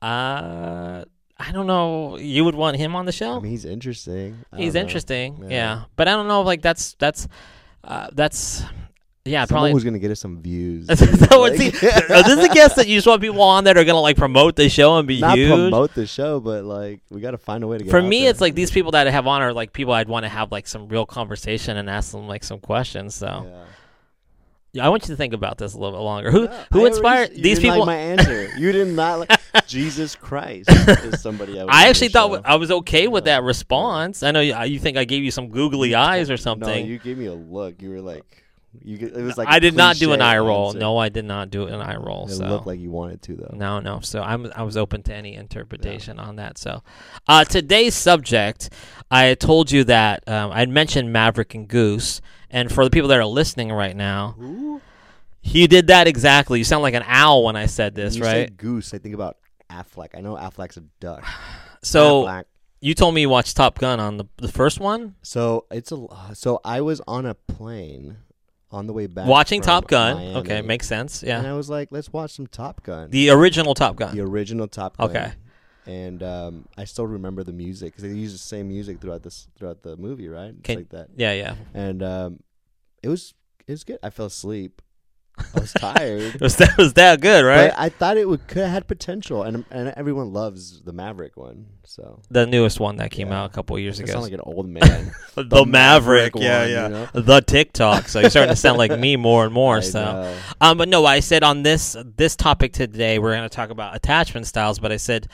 Uh, 0.00 1.04
I 1.40 1.52
don't 1.52 1.66
know. 1.66 2.18
You 2.18 2.44
would 2.44 2.54
want 2.54 2.76
him 2.76 2.96
on 2.96 3.06
the 3.06 3.12
show? 3.12 3.36
I 3.36 3.40
mean, 3.40 3.50
he's 3.50 3.64
interesting. 3.64 4.44
I 4.52 4.58
He's 4.58 4.74
interesting. 4.74 5.38
Yeah. 5.42 5.48
Yeah. 5.48 5.84
but 5.96 6.08
I 6.08 6.12
don't 6.12 6.28
know. 6.28 6.42
Like 6.42 6.62
that's 6.62 6.94
that's 6.98 7.28
uh, 7.84 8.08
that's 8.12 8.62
yeah. 9.28 9.44
Someone 9.44 9.48
Probably. 9.60 9.72
who's 9.72 9.84
gonna 9.84 9.98
get 9.98 10.10
us 10.10 10.20
some 10.20 10.40
views. 10.42 10.88
What 11.30 11.52
Like- 11.52 11.56
see, 11.60 11.68
are 11.86 12.22
this 12.22 12.44
a 12.44 12.48
guess 12.52 12.74
that 12.74 12.88
you 12.88 12.96
just 12.96 13.06
want 13.06 13.20
people 13.22 13.40
on 13.42 13.64
that 13.64 13.76
are 13.76 13.84
gonna 13.84 14.00
like 14.00 14.16
promote 14.16 14.56
the 14.56 14.68
show 14.68 14.96
and 14.98 15.06
be 15.06 15.20
Not 15.20 15.36
huge? 15.38 15.50
promote 15.50 15.94
the 15.94 16.06
show, 16.06 16.40
but 16.40 16.64
like 16.64 17.00
we 17.10 17.20
got 17.20 17.30
to 17.32 17.38
find 17.38 17.62
a 17.62 17.66
way 17.66 17.78
to 17.78 17.84
get. 17.84 17.90
For 17.90 18.02
me, 18.02 18.22
there. 18.22 18.30
it's 18.30 18.40
like 18.40 18.54
these 18.54 18.70
people 18.70 18.92
that 18.92 19.06
I 19.06 19.10
have 19.10 19.26
on 19.26 19.42
are 19.42 19.52
like 19.52 19.72
people 19.72 19.92
I'd 19.92 20.08
want 20.08 20.24
to 20.24 20.28
have 20.28 20.50
like 20.50 20.66
some 20.66 20.88
real 20.88 21.06
conversation 21.06 21.76
and 21.76 21.88
ask 21.88 22.12
them 22.12 22.26
like 22.26 22.42
some 22.44 22.58
questions. 22.58 23.14
So 23.14 23.26
Yeah. 23.26 23.64
yeah, 24.72 24.86
I 24.86 24.88
want 24.88 25.04
you 25.04 25.08
to 25.08 25.16
think 25.16 25.32
about 25.34 25.58
this 25.58 25.74
a 25.74 25.78
little 25.78 25.96
bit 25.98 26.02
longer. 26.02 26.30
Who 26.30 26.46
No, 26.46 26.64
who 26.72 26.84
I 26.84 26.88
inspired 26.88 27.30
you 27.36 27.42
these 27.42 27.58
people? 27.60 27.78
Like 27.80 27.86
my 27.86 27.96
answer. 27.96 28.50
You 28.58 28.72
did 28.72 28.88
not 28.88 29.20
like 29.20 29.66
Jesus 29.66 30.14
Christ. 30.16 30.68
Is 30.70 31.20
somebody 31.22 31.60
I, 31.60 31.64
I 31.64 31.88
actually 31.88 32.08
thought 32.08 32.30
show. 32.32 32.42
I 32.44 32.56
was 32.56 32.70
okay 32.70 33.06
with 33.08 33.26
Yeah. 33.26 33.36
that 33.40 33.44
response. 33.44 34.22
I 34.22 34.30
know 34.30 34.40
you, 34.40 34.56
you 34.64 34.78
think 34.78 34.96
I 34.96 35.04
gave 35.04 35.22
you 35.22 35.30
some 35.30 35.48
googly 35.48 35.94
eyes 35.94 36.30
or 36.30 36.36
something. 36.36 36.68
No, 36.68 36.90
you 36.90 36.98
gave 36.98 37.16
me 37.18 37.26
a 37.26 37.34
look. 37.34 37.80
You 37.82 37.90
were 37.90 38.00
like, 38.00 38.24
You 38.84 38.98
get, 38.98 39.16
it 39.16 39.22
was 39.22 39.38
like 39.38 39.48
I 39.48 39.58
did 39.60 39.74
not 39.74 39.96
do 39.96 40.12
an 40.12 40.20
eye 40.20 40.38
roll. 40.38 40.68
answer. 40.68 40.78
No, 40.78 40.98
I 40.98 41.08
did 41.08 41.24
not 41.24 41.50
do 41.50 41.66
an 41.66 41.80
eye 41.80 41.96
roll. 41.96 42.26
It 42.28 42.34
so 42.34 42.44
looked 42.46 42.66
like 42.66 42.78
you 42.78 42.90
wanted 42.90 43.22
to 43.22 43.36
though. 43.36 43.54
No, 43.56 43.80
no. 43.80 44.00
So 44.00 44.22
I'm 44.22 44.52
I 44.54 44.62
was 44.62 44.76
open 44.76 45.02
to 45.04 45.14
any 45.14 45.34
interpretation 45.34 46.18
on 46.18 46.36
that. 46.36 46.58
So, 46.58 46.82
uh, 47.26 47.44
today's 47.44 47.94
subject, 47.94 48.70
I 49.10 49.34
told 49.34 49.70
you 49.70 49.84
that 49.84 50.22
um, 50.28 50.52
I'd 50.52 50.68
mentioned 50.68 51.12
Maverick 51.12 51.54
and 51.54 51.66
Goose, 51.66 52.20
and 52.50 52.70
for 52.70 52.84
the 52.84 52.90
people 52.90 53.08
that 53.08 53.18
are 53.18 53.26
listening 53.26 53.72
right 53.72 53.96
now, 53.96 54.34
Who? 54.38 54.80
he 55.40 55.66
did 55.66 55.86
that 55.86 56.06
exactly. 56.06 56.58
You 56.58 56.64
sound 56.64 56.82
like 56.82 56.94
an 56.94 57.04
owl 57.06 57.44
when 57.44 57.56
I 57.56 57.66
said 57.66 57.94
this, 57.94 58.14
When 58.14 58.18
you 58.18 58.24
say 58.24 58.40
right? 58.42 58.56
goose. 58.56 58.92
I 58.92 58.98
think 58.98 59.14
about 59.14 59.38
Aflac. 59.70 60.08
I 60.16 60.20
know 60.20 60.34
Aflac's 60.34 60.76
a 60.76 60.82
duck. 61.00 61.24
So 61.80 62.24
Aflac. 62.24 62.44
you 62.80 62.92
told 62.94 63.14
me 63.14 63.20
you 63.20 63.28
watched 63.28 63.56
Top 63.56 63.78
Gun 63.78 64.00
on 64.00 64.16
the 64.16 64.24
the 64.38 64.48
first 64.48 64.80
one, 64.80 65.14
So 65.22 65.64
it's 65.70 65.92
a. 65.92 66.06
So 66.34 66.60
I 66.64 66.80
was 66.80 67.00
on 67.06 67.24
a 67.24 67.34
plane 67.34 68.16
on 68.70 68.86
the 68.86 68.92
way 68.92 69.06
back. 69.06 69.26
watching 69.26 69.60
Top 69.62 69.86
Gun. 69.88 70.16
Miami, 70.16 70.36
Okay, 70.36 70.62
makes 70.62 70.86
sense. 70.86 71.22
Yeah. 71.22 71.38
And 71.38 71.46
I 71.46 71.54
was 71.54 71.70
like, 71.70 71.88
let's 71.90 72.12
watch 72.12 72.32
some 72.32 72.46
Top 72.46 72.82
Gun. 72.82 73.10
the 73.10 73.30
original 73.30 73.74
Top 73.74 73.96
Gun. 73.96 74.14
The 74.14 74.22
original 74.22 74.68
Top 74.68 74.96
Gun. 74.96 75.10
Okay. 75.10 75.32
And 75.86 76.22
um, 76.22 76.68
I 76.76 76.84
still 76.84 77.06
remember 77.06 77.42
the 77.44 77.52
music 77.52 77.92
because 77.92 78.02
they 78.02 78.10
use 78.16 78.32
the 78.32 78.38
same 78.38 78.68
music 78.68 79.00
throughout 79.00 79.22
this 79.22 79.48
throughout 79.56 79.82
the 79.82 79.96
movie, 79.96 80.28
right? 80.28 80.52
Can- 80.62 80.76
like 80.80 80.90
that. 80.90 81.08
yeah, 81.16 81.32
yeah. 81.32 81.54
And 81.72 82.02
um, 82.02 82.40
it 83.02 83.08
was 83.08 83.32
it 83.66 83.72
was 83.72 83.84
good. 83.84 83.98
I 84.02 84.10
fell 84.10 84.26
asleep. 84.26 84.82
I 85.54 85.60
was 85.60 85.72
tired. 85.72 86.34
It 86.34 86.40
was 86.40 86.56
that 86.56 86.76
was 86.76 86.94
that 86.94 87.20
good, 87.20 87.44
right? 87.44 87.70
But 87.70 87.78
I 87.78 87.88
thought 87.88 88.16
it 88.16 88.28
would 88.28 88.46
could 88.48 88.58
have 88.62 88.70
had 88.70 88.86
potential, 88.86 89.42
and 89.42 89.64
and 89.70 89.92
everyone 89.96 90.32
loves 90.32 90.80
the 90.82 90.92
Maverick 90.92 91.36
one. 91.36 91.66
So 91.84 92.20
the 92.30 92.46
newest 92.46 92.80
one 92.80 92.96
that 92.96 93.10
came 93.10 93.28
Yeah. 93.28 93.42
out 93.42 93.50
a 93.50 93.54
couple 93.54 93.78
years 93.78 93.98
I 93.98 94.04
ago. 94.04 94.12
sound 94.12 94.24
like 94.24 94.32
an 94.34 94.40
old 94.42 94.68
man. 94.68 95.12
the, 95.34 95.64
Maverick, 95.64 96.34
one, 96.34 96.44
yeah, 96.44 96.64
you 96.66 96.72
yeah. 96.72 96.88
know? 96.88 97.08
The 97.14 97.40
TikTok. 97.40 98.08
So 98.08 98.20
you're 98.20 98.30
starting 98.30 98.52
to 98.52 98.56
sound 98.60 98.76
like 98.76 98.90
me 98.98 99.16
more 99.16 99.44
and 99.44 99.54
more. 99.54 99.78
I 99.78 99.80
so, 99.80 100.02
know. 100.02 100.36
um, 100.60 100.78
but 100.78 100.88
no, 100.88 101.06
I 101.06 101.20
said 101.20 101.42
on 101.42 101.62
this 101.62 101.96
this 102.16 102.36
topic 102.36 102.72
today 102.74 103.18
we're 103.18 103.34
going 103.34 103.48
to 103.48 103.54
talk 103.54 103.70
about 103.70 103.96
attachment 103.96 104.46
styles. 104.46 104.78
But 104.78 104.92
I 104.92 104.96
said, 104.98 105.28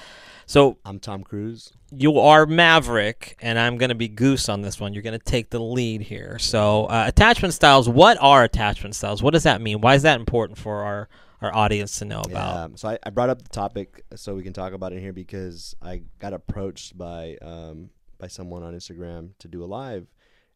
so 0.46 0.78
I'm 0.84 0.98
Tom 0.98 1.22
Cruise. 1.24 1.72
you 1.90 2.18
are 2.18 2.46
Maverick, 2.46 3.36
and 3.40 3.58
I'm 3.58 3.76
going 3.78 3.88
to 3.88 3.94
be 3.94 4.08
Goose 4.08 4.48
on 4.48 4.62
this 4.62 4.80
one. 4.80 4.92
You're 4.94 5.02
going 5.02 5.18
to 5.18 5.24
take 5.24 5.50
the 5.50 5.60
lead 5.60 6.02
here. 6.02 6.38
So, 6.38 6.86
uh, 6.86 7.04
attachment 7.06 7.54
styles. 7.54 7.88
What 7.88 8.18
are 8.20 8.44
attachment 8.44 8.94
styles? 8.94 9.22
What 9.22 9.32
does 9.32 9.44
that 9.44 9.60
mean? 9.60 9.80
Why 9.80 9.94
is 9.94 10.02
that 10.02 10.18
important 10.18 10.58
for 10.58 10.82
our 10.82 11.08
our 11.40 11.54
audience 11.54 11.98
to 11.98 12.04
know 12.06 12.20
about? 12.20 12.70
Yeah. 12.70 12.76
So 12.76 12.88
I, 12.88 12.98
I 13.02 13.10
brought 13.10 13.28
up 13.28 13.42
the 13.42 13.48
topic 13.50 14.04
so 14.16 14.34
we 14.34 14.42
can 14.42 14.52
talk 14.54 14.72
about 14.72 14.92
it 14.92 15.00
here 15.00 15.12
because 15.12 15.74
I 15.82 16.02
got 16.18 16.32
approached 16.32 16.96
by 16.96 17.36
um, 17.42 17.90
by 18.18 18.28
someone 18.28 18.62
on 18.62 18.74
Instagram 18.74 19.30
to 19.40 19.48
do 19.48 19.62
a 19.62 19.66
live, 19.66 20.06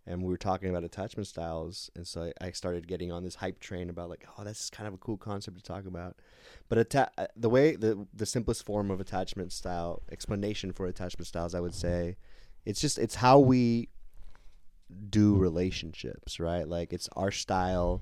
and 0.08 0.22
we 0.22 0.28
were 0.28 0.38
talking 0.38 0.70
about 0.70 0.84
attachment 0.84 1.26
styles, 1.26 1.90
and 1.94 2.06
so 2.06 2.32
I, 2.40 2.46
I 2.46 2.50
started 2.52 2.88
getting 2.88 3.12
on 3.12 3.22
this 3.22 3.36
hype 3.36 3.60
train 3.60 3.90
about 3.90 4.08
like, 4.08 4.26
oh, 4.38 4.42
that's 4.42 4.70
kind 4.70 4.88
of 4.88 4.94
a 4.94 4.96
cool 4.96 5.18
concept 5.18 5.58
to 5.58 5.62
talk 5.62 5.86
about. 5.86 6.16
But 6.68 6.78
atta- 6.78 7.10
uh, 7.18 7.26
the 7.36 7.50
way 7.50 7.76
the 7.76 8.06
the 8.14 8.26
simplest 8.26 8.64
form 8.64 8.90
of 8.90 9.00
attachment 9.00 9.52
style 9.52 10.02
explanation 10.10 10.72
for 10.72 10.86
attachment 10.86 11.26
styles, 11.26 11.54
I 11.54 11.60
would 11.60 11.74
say, 11.74 12.16
it's 12.64 12.80
just 12.80 12.98
it's 12.98 13.16
how 13.16 13.38
we 13.38 13.90
do 15.10 15.36
relationships, 15.36 16.40
right? 16.40 16.66
Like 16.66 16.92
it's 16.92 17.08
our 17.14 17.30
style 17.30 18.00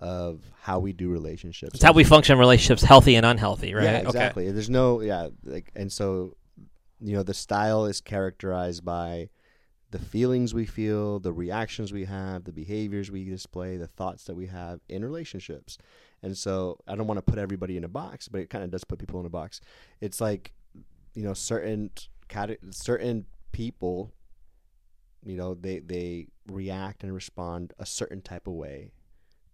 of 0.00 0.40
how 0.62 0.78
we 0.80 0.92
do 0.92 1.10
relationships. 1.10 1.74
It's 1.74 1.84
how 1.84 1.92
we 1.92 2.02
function 2.04 2.34
in 2.34 2.40
relationships, 2.40 2.82
healthy 2.82 3.14
and 3.14 3.26
unhealthy, 3.26 3.74
right? 3.74 3.84
Yeah, 3.84 3.98
Okay. 3.98 4.08
exactly. 4.08 4.50
There's 4.50 4.70
no 4.70 5.00
yeah, 5.00 5.28
like 5.44 5.70
and 5.76 5.92
so 5.92 6.36
you 7.00 7.14
know, 7.14 7.22
the 7.22 7.34
style 7.34 7.84
is 7.84 8.00
characterized 8.00 8.84
by 8.84 9.28
the 9.92 9.98
feelings 9.98 10.52
we 10.52 10.66
feel, 10.66 11.20
the 11.20 11.32
reactions 11.32 11.92
we 11.92 12.04
have, 12.04 12.44
the 12.44 12.52
behaviors 12.52 13.10
we 13.10 13.24
display, 13.24 13.76
the 13.76 13.86
thoughts 13.86 14.24
that 14.24 14.34
we 14.34 14.46
have 14.46 14.80
in 14.88 15.04
relationships. 15.04 15.78
And 16.22 16.36
so 16.36 16.78
I 16.88 16.96
don't 16.96 17.06
want 17.06 17.18
to 17.18 17.22
put 17.22 17.38
everybody 17.38 17.76
in 17.76 17.84
a 17.84 17.88
box, 17.88 18.26
but 18.26 18.40
it 18.40 18.50
kind 18.50 18.64
of 18.64 18.70
does 18.70 18.84
put 18.84 18.98
people 18.98 19.20
in 19.20 19.26
a 19.26 19.30
box. 19.30 19.60
It's 20.00 20.20
like 20.20 20.52
you 21.14 21.22
know, 21.22 21.34
certain 21.34 21.90
cate- 22.28 22.58
certain 22.70 23.26
people 23.52 24.12
you 25.24 25.36
know, 25.36 25.54
they 25.54 25.78
they 25.78 26.26
react 26.48 27.04
and 27.04 27.14
respond 27.14 27.72
a 27.78 27.86
certain 27.86 28.20
type 28.20 28.46
of 28.46 28.54
way 28.54 28.90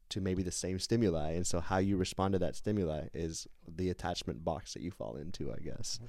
to 0.09 0.21
maybe 0.21 0.42
the 0.42 0.50
same 0.50 0.78
stimuli 0.78 1.33
and 1.33 1.47
so 1.47 1.61
how 1.61 1.76
you 1.76 1.97
respond 1.97 2.33
to 2.33 2.38
that 2.38 2.57
stimuli 2.57 3.02
is 3.12 3.47
the 3.76 3.90
attachment 3.90 4.42
box 4.42 4.73
that 4.73 4.80
you 4.80 4.90
fall 4.90 5.16
into 5.16 5.52
i 5.52 5.59
guess 5.59 6.00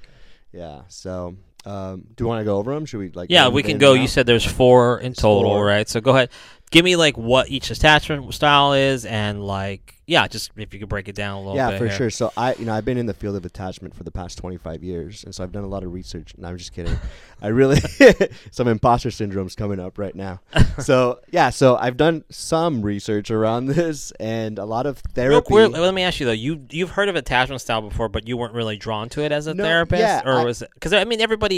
yeah 0.53 0.83
so 0.87 1.35
um, 1.65 2.03
do 2.15 2.23
you 2.23 2.27
want 2.27 2.39
to 2.41 2.45
go 2.45 2.57
over 2.57 2.73
them 2.73 2.85
should 2.85 2.99
we 2.99 3.09
like 3.09 3.29
Yeah, 3.29 3.49
we 3.49 3.63
can 3.63 3.77
go. 3.77 3.93
You 3.93 4.07
said 4.07 4.25
there's 4.25 4.45
four 4.45 4.99
in 4.99 5.13
total, 5.13 5.51
four. 5.51 5.65
right? 5.65 5.87
So 5.89 5.99
go 6.01 6.11
ahead. 6.11 6.29
Give 6.71 6.85
me 6.85 6.95
like 6.95 7.17
what 7.17 7.49
each 7.49 7.71
attachment 7.71 8.31
style 8.33 8.73
is, 8.73 9.03
and 9.05 9.43
like 9.45 9.95
yeah, 10.05 10.27
just 10.27 10.49
if 10.57 10.73
you 10.73 10.79
could 10.79 10.89
break 10.89 11.07
it 11.07 11.15
down 11.15 11.35
a 11.37 11.39
little 11.39 11.55
yeah 11.55 11.77
for 11.77 11.85
here. 11.85 11.95
sure 11.95 12.09
so 12.09 12.33
i 12.35 12.55
you 12.55 12.65
know 12.65 12.73
i've 12.73 12.83
been 12.83 12.97
in 12.97 13.05
the 13.05 13.13
field 13.13 13.35
of 13.35 13.45
attachment 13.45 13.93
for 13.93 14.03
the 14.03 14.09
past 14.09 14.39
25 14.39 14.83
years 14.83 15.23
and 15.23 15.35
so 15.35 15.43
i've 15.43 15.51
done 15.51 15.63
a 15.63 15.67
lot 15.67 15.83
of 15.83 15.93
research 15.93 16.33
no 16.35 16.47
i'm 16.47 16.57
just 16.57 16.73
kidding 16.73 16.97
i 17.43 17.47
really 17.47 17.79
some 18.51 18.67
imposter 18.67 19.11
syndrome's 19.11 19.53
coming 19.55 19.79
up 19.79 19.99
right 19.99 20.15
now 20.15 20.39
so 20.79 21.19
yeah 21.29 21.51
so 21.51 21.75
i've 21.77 21.95
done 21.95 22.23
some 22.31 22.81
research 22.81 23.29
around 23.29 23.67
this 23.67 24.11
and 24.19 24.57
a 24.57 24.65
lot 24.65 24.87
of 24.87 24.95
Real 25.05 25.13
therapy 25.13 25.45
quick, 25.45 25.71
let 25.73 25.93
me 25.93 26.01
ask 26.01 26.19
you 26.19 26.25
though. 26.25 26.31
You 26.31 26.65
you've 26.71 26.89
heard 26.91 27.09
of 27.09 27.15
attachment 27.15 27.61
style 27.61 27.81
before, 27.81 28.09
but 28.09 28.27
you 28.27 28.35
weren't 28.37 28.53
really 28.53 28.77
drawn 28.77 29.09
to 29.09 29.21
it 29.23 29.31
as 29.31 29.45
a 29.47 29.53
No, 29.53 29.63
therapist, 29.63 29.99
yeah, 30.01 30.21
or 30.25 30.39
I- 30.39 30.43
was 30.43 30.61
it? 30.61 30.69
Because 30.73 30.93
I 30.93 31.03
mean, 31.03 31.19
everybody 31.21 31.48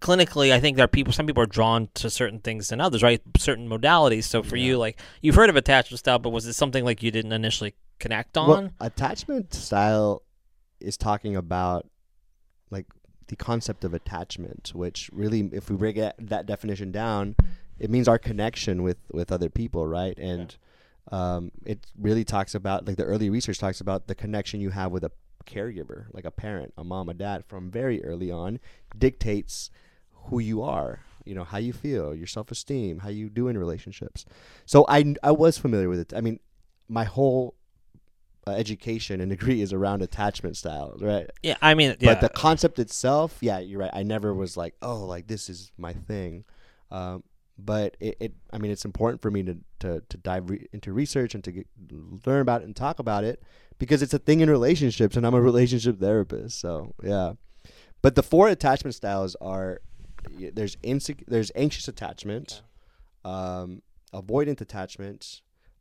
clinically, 0.00 0.52
I 0.52 0.60
think 0.60 0.76
there 0.76 0.84
are 0.84 0.88
people. 0.88 1.12
Some 1.12 1.26
people 1.26 1.42
are 1.42 1.46
drawn 1.46 1.88
to 1.94 2.10
certain 2.10 2.40
things 2.40 2.68
than 2.68 2.80
others, 2.80 3.02
right? 3.02 3.20
Certain 3.38 3.68
modalities. 3.68 4.24
So 4.24 4.42
for 4.42 4.56
Yeah. 4.56 4.64
you, 4.64 4.78
like 4.78 4.98
you've 5.20 5.34
heard 5.36 5.50
of 5.50 5.56
attachment 5.56 5.98
style, 6.00 6.18
but 6.18 6.30
was 6.30 6.46
it 6.46 6.54
something 6.54 6.84
like 6.84 7.02
you 7.02 7.10
didn't 7.10 7.32
initially 7.32 7.74
connect 7.98 8.36
on? 8.36 8.48
Well, 8.48 8.70
attachment 8.80 9.54
style 9.54 10.22
is 10.80 10.96
talking 10.96 11.36
about 11.36 11.88
like 12.70 12.86
the 13.28 13.36
concept 13.36 13.84
of 13.84 13.94
attachment, 13.94 14.72
which 14.74 15.08
really, 15.12 15.48
if 15.52 15.70
we 15.70 15.76
break 15.76 15.96
it, 15.96 16.14
that 16.18 16.46
definition 16.46 16.90
down, 16.90 17.36
it 17.78 17.88
means 17.90 18.08
our 18.08 18.18
connection 18.18 18.82
with 18.82 18.98
with 19.12 19.30
other 19.30 19.48
people, 19.48 19.86
right? 19.86 20.18
And 20.18 20.54
um, 21.10 21.50
it 21.64 21.86
really 21.98 22.24
talks 22.24 22.54
about 22.54 22.86
like 22.86 22.96
the 22.96 23.04
early 23.04 23.30
research 23.30 23.58
talks 23.58 23.80
about 23.80 24.06
the 24.06 24.14
connection 24.14 24.60
you 24.60 24.70
have 24.70 24.92
with 24.92 25.04
a 25.04 25.10
caregiver, 25.42 26.06
like 26.12 26.24
a 26.24 26.30
parent, 26.30 26.72
a 26.76 26.84
mom, 26.84 27.08
a 27.08 27.14
dad, 27.14 27.44
from 27.44 27.70
very 27.70 28.04
early 28.04 28.30
on, 28.30 28.60
dictates 28.96 29.70
who 30.26 30.38
you 30.38 30.62
are. 30.62 31.00
You 31.24 31.34
know 31.34 31.44
how 31.44 31.58
you 31.58 31.72
feel, 31.72 32.14
your 32.14 32.26
self 32.26 32.50
esteem, 32.50 32.98
how 33.00 33.08
you 33.08 33.30
do 33.30 33.48
in 33.48 33.56
relationships. 33.56 34.24
So 34.66 34.84
I 34.88 35.14
I 35.22 35.30
was 35.30 35.56
familiar 35.56 35.88
with 35.88 36.00
it. 36.00 36.12
I 36.14 36.20
mean, 36.20 36.40
my 36.88 37.04
whole 37.04 37.54
uh, 38.46 38.50
education 38.52 39.20
and 39.20 39.30
degree 39.30 39.60
is 39.62 39.72
around 39.72 40.02
attachment 40.02 40.56
styles, 40.56 41.00
right? 41.00 41.30
yeah, 41.42 41.56
I 41.62 41.74
mean, 41.74 41.96
yeah. 42.00 42.14
But 42.14 42.20
the 42.20 42.28
concept 42.28 42.78
itself, 42.78 43.38
yeah, 43.40 43.60
you're 43.60 43.80
right. 43.80 43.90
I 43.92 44.02
never 44.02 44.34
was 44.34 44.56
like, 44.56 44.74
oh, 44.82 45.04
like 45.04 45.28
this 45.28 45.48
is 45.48 45.70
my 45.78 45.92
thing. 45.92 46.44
Um, 46.90 47.22
but 47.58 47.96
it, 48.00 48.16
it, 48.18 48.32
I 48.52 48.58
mean, 48.58 48.70
it's 48.70 48.84
important 48.84 49.22
for 49.22 49.30
me 49.30 49.42
to 49.44 49.58
to, 49.80 50.02
to 50.08 50.16
dive 50.16 50.50
re- 50.50 50.66
into 50.72 50.92
research 50.92 51.34
and 51.34 51.44
to 51.44 51.52
get, 51.52 51.66
learn 52.26 52.40
about 52.40 52.62
it 52.62 52.64
and 52.64 52.74
talk 52.74 52.98
about 52.98 53.24
it 53.24 53.42
because 53.82 54.00
it's 54.00 54.14
a 54.14 54.18
thing 54.20 54.38
in 54.38 54.48
relationships, 54.48 55.16
and 55.16 55.26
I'm 55.26 55.34
a 55.34 55.40
relationship 55.40 55.98
therapist. 55.98 56.60
So 56.60 56.94
yeah. 57.02 57.32
But 58.00 58.14
the 58.14 58.22
four 58.22 58.46
attachment 58.46 58.94
styles 58.94 59.34
are 59.40 59.80
there's 60.30 60.76
insec- 60.76 61.24
there's 61.26 61.50
anxious 61.56 61.88
attachment, 61.88 62.62
um, 63.24 63.82
avoidant 64.14 64.60
attachment, 64.60 65.40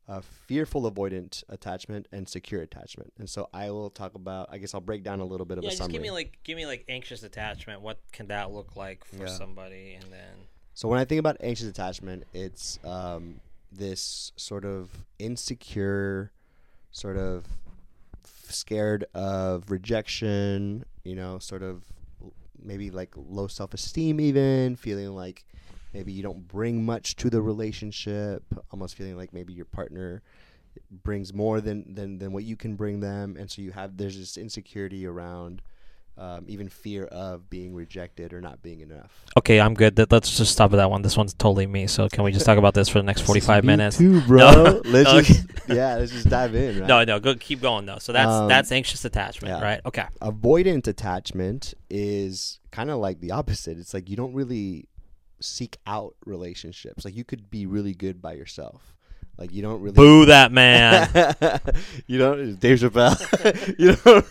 uh, 0.09 0.21
fearful 0.47 0.91
avoidant 0.91 1.43
attachment, 1.47 2.07
and 2.11 2.27
secure 2.27 2.63
attachment. 2.63 3.13
And 3.19 3.29
so 3.29 3.49
I 3.53 3.69
will 3.69 3.91
talk 3.91 4.15
about. 4.15 4.49
I 4.51 4.57
guess 4.57 4.73
I'll 4.73 4.81
break 4.81 5.03
down 5.03 5.19
a 5.19 5.25
little 5.25 5.45
bit 5.45 5.59
of 5.59 5.63
yeah, 5.63 5.67
a 5.67 5.71
just 5.71 5.77
summary. 5.83 5.93
give 5.93 6.01
me 6.01 6.09
like 6.09 6.39
give 6.43 6.57
me 6.57 6.65
like 6.65 6.83
anxious 6.89 7.21
attachment. 7.21 7.81
What 7.81 7.99
can 8.11 8.29
that 8.29 8.51
look 8.51 8.75
like 8.75 9.05
for 9.05 9.25
Yeah. 9.25 9.37
somebody? 9.37 9.93
And 10.01 10.11
then 10.11 10.33
So 10.73 10.87
when 10.87 10.97
I 10.99 11.05
think 11.05 11.19
about 11.19 11.37
anxious 11.39 11.67
attachment, 11.67 12.23
it's 12.33 12.79
um, 12.83 13.41
this 13.71 14.31
sort 14.37 14.65
of 14.65 14.89
insecure, 15.19 16.31
sort 16.91 17.17
of 17.17 17.45
scared 18.51 19.05
of 19.13 19.69
rejection. 19.71 20.85
You 21.03 21.15
know, 21.15 21.39
sort 21.39 21.63
of 21.63 21.83
maybe 22.61 22.91
like 22.91 23.13
low 23.15 23.47
self 23.47 23.73
esteem, 23.73 24.19
even 24.19 24.75
feeling 24.75 25.15
like 25.15 25.45
maybe 25.93 26.11
you 26.11 26.23
don't 26.23 26.47
bring 26.47 26.85
much 26.85 27.15
to 27.17 27.29
the 27.29 27.41
relationship. 27.41 28.43
Almost 28.71 28.95
feeling 28.95 29.17
like 29.17 29.33
maybe 29.33 29.53
your 29.53 29.65
partner 29.65 30.21
brings 31.03 31.33
more 31.33 31.61
than 31.61 31.93
than 31.93 32.19
than 32.19 32.31
what 32.33 32.43
you 32.43 32.55
can 32.55 32.75
bring 32.75 32.99
them, 32.99 33.35
and 33.37 33.49
so 33.49 33.61
you 33.61 33.71
have 33.71 33.97
there's 33.97 34.17
this 34.17 34.37
insecurity 34.37 35.05
around. 35.05 35.61
Um, 36.21 36.45
even 36.47 36.69
fear 36.69 37.05
of 37.05 37.49
being 37.49 37.73
rejected 37.73 38.31
or 38.31 38.41
not 38.41 38.61
being 38.61 38.81
enough. 38.81 39.11
okay, 39.39 39.59
I'm 39.59 39.73
good. 39.73 39.95
That- 39.95 40.11
Let's 40.11 40.37
just 40.37 40.51
stop 40.51 40.71
at 40.71 40.75
that 40.75 40.91
one. 40.91 41.01
This 41.01 41.17
one's 41.17 41.33
totally 41.33 41.65
me. 41.65 41.87
So 41.87 42.07
can 42.09 42.23
we 42.23 42.31
just 42.31 42.45
talk 42.45 42.59
about 42.59 42.75
this 42.75 42.87
for 42.89 42.99
the 42.99 43.03
next 43.03 43.21
45 43.25 43.63
minutes? 43.63 43.97
too, 43.97 44.21
bro. 44.27 44.37
No. 44.51 44.81
Let's 44.85 45.09
Okay. 45.09 45.21
just 45.33 45.47
yeah, 45.67 45.95
let's 45.95 46.11
just 46.11 46.29
dive 46.29 46.53
in. 46.53 46.79
Right? 46.81 46.87
No, 46.87 47.03
no, 47.05 47.19
go 47.19 47.33
keep 47.33 47.59
going 47.59 47.87
though. 47.87 47.97
So 47.97 48.11
that's 48.13 48.29
Um, 48.29 48.47
that's 48.49 48.71
anxious 48.71 49.03
attachment, 49.03 49.57
yeah. 49.57 49.63
right? 49.63 49.81
Okay. 49.83 50.05
Avoidant 50.21 50.85
attachment 50.87 51.73
is 51.89 52.59
kind 52.69 52.91
of 52.91 52.99
like 52.99 53.19
the 53.19 53.31
opposite. 53.31 53.79
It's 53.79 53.93
like 53.93 54.07
you 54.07 54.15
don't 54.15 54.33
really 54.35 54.87
seek 55.39 55.77
out 55.87 56.13
relationships. 56.27 57.03
Like 57.03 57.15
you 57.15 57.23
could 57.23 57.49
be 57.49 57.65
really 57.65 57.95
good 57.95 58.21
by 58.21 58.33
yourself. 58.33 58.95
Like 59.39 59.51
you 59.53 59.63
don't 59.63 59.81
really 59.81 59.95
Boo 59.95 60.25
that 60.27 60.51
man. 60.51 61.09
you 62.05 62.19
don't 62.19 62.59
Dave 62.59 62.77
Chappelle. 62.79 63.17
you 63.79 63.95
don't 63.95 64.25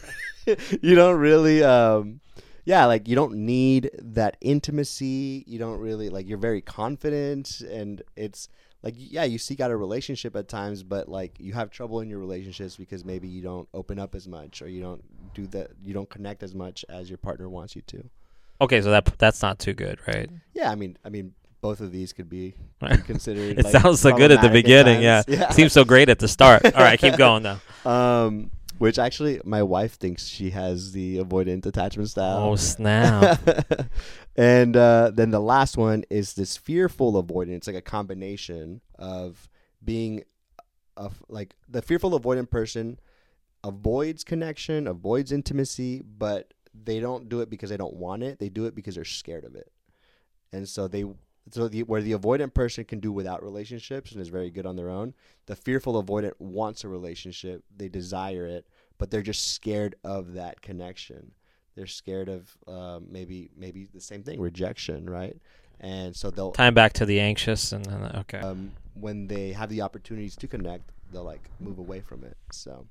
you 0.83 0.95
don't 0.95 1.19
really 1.19 1.63
um 1.63 2.21
yeah, 2.65 2.85
like 2.85 3.09
you 3.09 3.17
don't 3.17 3.35
need 3.35 3.91
that 3.99 4.37
intimacy. 4.41 5.45
You 5.47 5.59
don't 5.59 5.81
really 5.81 6.09
like 6.09 6.29
you're 6.29 6.39
very 6.39 6.61
confident 6.61 7.61
and 7.61 8.03
it's 8.17 8.49
like 8.83 8.95
yeah, 8.97 9.25
you 9.25 9.39
seek 9.39 9.61
out 9.61 9.71
a 9.71 9.77
relationship 9.77 10.37
at 10.37 10.49
times, 10.49 10.83
but 10.83 11.09
like 11.09 11.39
you 11.39 11.53
have 11.53 11.71
trouble 11.71 12.01
in 12.01 12.09
your 12.09 12.19
relationships 12.19 12.77
because 12.77 13.05
maybe 13.05 13.29
you 13.29 13.43
don't 13.43 13.69
open 13.75 13.99
up 13.99 14.15
as 14.15 14.29
much 14.29 14.63
or 14.63 14.69
you 14.69 14.81
don't 14.81 15.03
do 15.35 15.47
that 15.49 15.71
you 15.83 15.95
don't 15.95 16.11
connect 16.11 16.43
as 16.43 16.55
much 16.55 16.85
as 16.89 17.09
your 17.09 17.19
partner 17.19 17.49
wants 17.49 17.75
you 17.77 17.83
to. 17.83 18.05
okay, 18.61 18.81
so 18.81 18.91
that 18.91 19.05
that's 19.19 19.43
not 19.43 19.59
too 19.59 19.73
good, 19.73 19.99
right? 20.07 20.31
Yeah, 20.55 20.71
I 20.71 20.75
mean 20.75 20.97
I 21.05 21.09
mean 21.09 21.35
both 21.61 21.81
of 21.81 21.93
these 21.93 22.13
could 22.13 22.29
be, 22.31 22.55
considered 23.05 23.59
It 23.59 23.65
like, 23.65 23.73
sounds 23.73 24.01
so 24.01 24.17
good 24.17 24.31
at 24.31 24.41
the 24.41 24.49
beginning. 24.49 25.03
Yeah. 25.03 25.23
times. 25.23 25.55
seems 25.57 25.73
so 25.73 25.85
great 25.85 26.09
at 26.09 26.19
the 26.19 26.29
start. 26.29 26.65
All 26.65 26.83
right, 26.83 26.99
keep 26.99 27.17
going 27.17 27.43
though. 27.43 27.91
Um, 27.91 28.51
which 28.81 28.99
actually, 28.99 29.39
my 29.45 29.63
wife 29.63 29.99
thinks 29.99 30.27
she 30.27 30.49
has 30.51 30.93
the 30.93 31.19
avoidant 31.19 31.67
attachment 31.67 32.09
style. 32.09 32.39
Oh 32.39 32.57
snap! 32.57 33.39
and 34.37 34.75
uh, 34.75 35.11
then 35.15 35.31
the 35.31 35.39
last 35.39 35.77
one 35.77 36.05
is 36.09 36.33
this 36.33 36.57
fearful 36.57 37.23
avoidant. 37.23 37.57
It's 37.57 37.67
like 37.67 37.77
a 37.77 37.83
combination 37.83 38.81
of 38.99 39.51
being, 39.85 40.25
of 40.97 41.23
like 41.29 41.57
the 41.69 41.83
fearful 41.83 42.19
avoidant 42.19 42.49
person 42.49 42.99
avoids 43.63 44.25
connection, 44.25 44.87
avoids 44.87 45.31
intimacy, 45.31 46.01
but 46.01 46.55
they 46.73 47.01
don't 47.01 47.29
do 47.29 47.43
it 47.43 47.51
because 47.51 47.69
they 47.69 47.77
don't 47.77 47.97
want 47.97 48.23
it. 48.23 48.39
They 48.39 48.49
do 48.49 48.65
it 48.65 48.75
because 48.75 48.95
they're 48.95 49.05
scared 49.05 49.45
of 49.45 49.57
it, 49.57 49.71
and 50.55 50.67
so 50.67 50.89
they. 50.89 51.05
So 51.51 51.69
the, 51.69 51.83
where 51.85 52.03
the 52.03 52.13
avoidant 52.13 52.55
person 52.55 52.85
can 52.85 53.01
do 53.01 53.13
without 53.13 53.43
relationships 53.43 54.13
and 54.13 54.21
is 54.21 54.29
very 54.29 54.51
good 54.51 54.67
on 54.67 54.77
their 54.77 54.91
own, 54.91 55.15
the 55.47 55.57
fearful 55.57 56.03
avoidant 56.03 56.33
wants 56.39 56.85
a 56.85 56.89
relationship. 56.89 57.65
They 57.77 57.89
desire 57.89 58.47
it, 58.47 58.67
but 58.99 59.11
they're 59.11 59.23
just 59.23 59.53
scared 59.53 59.97
of 60.05 60.35
that 60.35 60.61
connection. 60.61 61.33
They're 61.75 61.87
scared 61.87 62.29
of 62.29 62.57
uh, 62.69 63.01
maybe 63.09 63.51
maybe 63.57 63.89
the 63.93 64.01
same 64.01 64.23
thing, 64.23 64.41
rejection, 64.41 65.09
right? 65.09 65.37
And 65.81 66.15
so 66.15 66.31
they'll 66.31 66.53
Time 66.53 66.75
back 66.75 66.93
to 66.95 67.07
the 67.07 67.19
anxious 67.21 67.73
and 67.73 67.85
then 67.87 68.05
okay. 68.17 68.41
um, 68.41 68.73
when 68.95 69.27
they 69.27 69.53
have 69.53 69.71
the 69.71 69.81
opportunities 69.81 70.37
to 70.37 70.47
connect, 70.47 70.91
they'll 71.11 71.25
like 71.25 71.49
move 71.59 71.79
away 71.79 72.01
from 72.01 72.23
it. 72.25 72.37
So, 72.53 72.87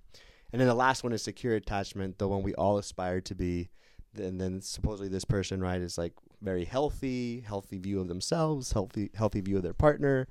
and 0.52 0.60
then 0.60 0.68
the 0.68 0.74
last 0.74 1.04
one 1.04 1.14
is 1.14 1.22
secure 1.22 1.56
attachment, 1.56 2.18
the 2.18 2.28
one 2.28 2.42
we 2.42 2.56
all 2.56 2.78
aspire 2.78 3.22
to 3.22 3.36
be. 3.36 3.70
And 4.18 4.40
then 4.40 4.62
supposedly 4.62 5.10
this 5.10 5.26
person, 5.26 5.62
right, 5.62 5.82
is 5.82 5.98
like 5.98 6.14
very 6.42 6.66
healthy, 6.66 7.42
healthy 7.42 7.78
view 7.78 8.00
of 8.00 8.08
themselves, 8.08 8.72
healthy, 8.72 9.10
healthy 9.14 9.42
view 9.42 9.58
of 9.58 9.64
their 9.64 9.74
partner, 9.74 10.28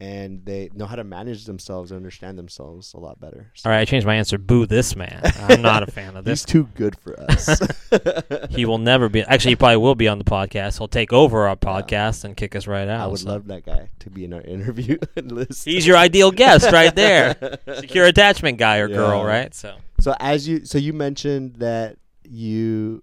and 0.00 0.44
they 0.44 0.70
know 0.74 0.86
how 0.86 0.94
to 0.94 1.02
manage 1.02 1.44
themselves 1.44 1.90
and 1.90 1.96
understand 1.96 2.38
themselves 2.38 2.94
a 2.94 2.98
lot 2.98 3.18
better. 3.20 3.50
So 3.54 3.68
All 3.68 3.74
right, 3.74 3.80
I 3.80 3.84
changed 3.84 4.06
my 4.06 4.14
answer. 4.14 4.38
Boo 4.38 4.64
this 4.64 4.94
man. 4.94 5.20
I'm 5.48 5.60
not 5.60 5.82
a 5.82 5.86
fan 5.90 6.16
of 6.16 6.24
this. 6.24 6.44
he's 6.44 6.52
too 6.52 6.68
good 6.74 6.96
for 6.98 7.20
us. 7.20 7.60
He 8.50 8.66
will 8.66 8.78
never 8.78 9.08
be. 9.08 9.22
Actually, 9.22 9.52
he 9.52 9.56
probably 9.56 9.78
will 9.78 9.94
be 9.94 10.08
on 10.08 10.18
the 10.18 10.24
podcast. 10.24 10.78
He'll 10.78 10.88
take 10.88 11.12
over 11.12 11.48
our 11.48 11.56
podcast 11.56 12.24
and 12.24 12.36
kick 12.36 12.54
us 12.54 12.66
right 12.66 12.86
out. 12.86 13.00
I 13.00 13.06
would 13.06 13.20
so. 13.20 13.28
love 13.30 13.46
that 13.48 13.64
guy 13.64 13.88
to 14.00 14.10
be 14.10 14.24
in 14.24 14.32
our 14.34 14.40
interview 14.42 14.98
list. 15.16 15.64
He's 15.64 15.86
your 15.86 15.96
ideal 15.96 16.30
guest 16.30 16.70
right 16.70 16.94
there. 16.94 17.58
Secure 17.76 18.04
attachment 18.04 18.58
guy 18.58 18.78
or 18.78 18.88
girl, 18.88 19.24
right? 19.24 19.54
So 19.54 19.76
So 20.00 20.14
as 20.20 20.46
you 20.46 20.64
so 20.64 20.76
you 20.78 20.92
mentioned 20.92 21.56
that 21.56 21.96
you 22.24 23.02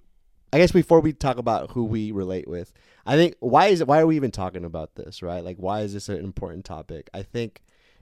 I 0.53 0.57
guess 0.57 0.71
before 0.71 1.01
we 1.01 1.11
talk 1.13 1.37
about 1.37 1.71
who 1.71 1.83
we 1.83 2.11
relate 2.11 2.47
with, 2.47 2.71
I 3.05 3.15
think 3.15 3.35
why 3.39 3.67
is 3.67 3.81
it 3.81 3.87
why 3.87 3.99
are 3.99 4.07
we 4.07 4.15
even 4.15 4.31
talking 4.31 4.65
about 4.65 4.95
this, 4.95 5.21
right? 5.21 5.43
Like 5.43 5.57
why 5.57 5.81
is 5.81 5.93
this 5.93 6.09
an 6.09 6.17
important 6.17 6.65
topic? 6.65 7.09
I 7.13 7.23
think 7.23 7.61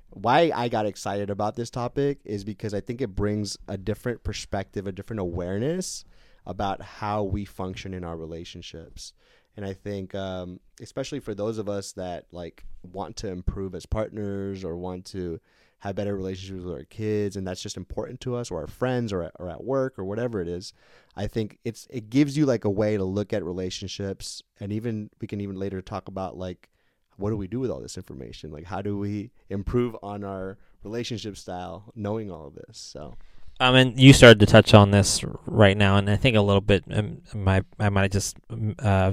why 0.10 0.52
I 0.54 0.68
got 0.70 0.86
excited 0.86 1.30
about 1.30 1.56
this 1.56 1.70
topic 1.70 2.20
is 2.24 2.44
because 2.44 2.74
I 2.74 2.82
think 2.82 3.02
it 3.02 3.16
brings 3.16 3.58
a 3.68 3.78
different 3.78 4.24
perspective, 4.24 4.86
a 4.86 4.92
different 4.92 5.20
awareness 5.20 6.06
about 6.46 6.82
how 6.82 7.24
we 7.24 7.46
function 7.46 7.94
in 7.94 8.04
our 8.04 8.18
relationships. 8.18 9.14
And 9.56 9.66
I 9.66 9.74
think, 9.74 10.14
um, 10.16 10.60
especially 10.82 11.20
for 11.20 11.34
those 11.34 11.58
of 11.58 11.70
us 11.70 11.94
that 11.94 12.26
like 12.32 12.66
want 12.84 13.16
to 13.18 13.30
improve 13.30 13.76
as 13.76 13.86
partners 13.86 14.64
or 14.64 14.76
want 14.78 15.06
to 15.06 15.40
have 15.84 15.96
better 15.96 16.16
relationships 16.16 16.64
with 16.64 16.74
our 16.74 16.86
kids, 16.86 17.36
and 17.36 17.46
that's 17.46 17.62
just 17.62 17.76
important 17.76 18.22
to 18.22 18.38
us, 18.38 18.50
or 18.50 18.62
our 18.62 18.68
friends, 18.68 19.12
or 19.12 19.24
at, 19.24 19.34
or 19.38 19.50
at 19.50 19.66
work, 19.66 20.00
or 20.00 20.06
whatever 20.06 20.40
it 20.40 20.48
is. 20.48 20.72
I 21.18 21.28
think 21.28 21.60
it's 21.66 21.88
it 21.90 22.10
gives 22.10 22.38
you 22.38 22.46
like 22.46 22.64
a 22.64 22.70
way 22.70 22.96
to 22.96 23.04
look 23.04 23.34
at 23.34 23.44
relationships, 23.44 24.42
and 24.62 24.72
even 24.72 25.10
we 25.20 25.28
can 25.28 25.42
even 25.42 25.58
later 25.58 25.82
talk 25.82 26.08
about 26.08 26.38
like 26.38 26.70
what 27.18 27.32
do 27.32 27.36
we 27.36 27.50
do 27.50 27.60
with 27.60 27.70
all 27.70 27.82
this 27.82 27.98
information? 27.98 28.50
Like 28.50 28.64
how 28.64 28.82
do 28.82 28.98
we 28.98 29.32
improve 29.50 29.98
on 30.02 30.24
our 30.24 30.58
relationship 30.84 31.36
style, 31.36 31.92
knowing 31.96 32.32
all 32.32 32.48
of 32.48 32.56
this? 32.56 32.78
So 32.78 33.18
I 33.60 33.72
mean, 33.74 33.98
you 33.98 34.14
started 34.14 34.40
to 34.40 34.46
touch 34.46 34.74
on 34.74 34.92
this 34.92 35.22
right 35.46 35.76
now, 35.76 35.98
and 35.98 36.10
I 36.10 36.16
think 36.16 36.38
a 36.38 36.42
little 36.42 36.62
bit. 36.62 36.86
Um, 36.90 37.24
my 37.34 37.62
I 37.78 37.90
might 37.90 38.04
have 38.04 38.12
just 38.12 38.38
um, 38.50 38.76
uh, 38.80 39.12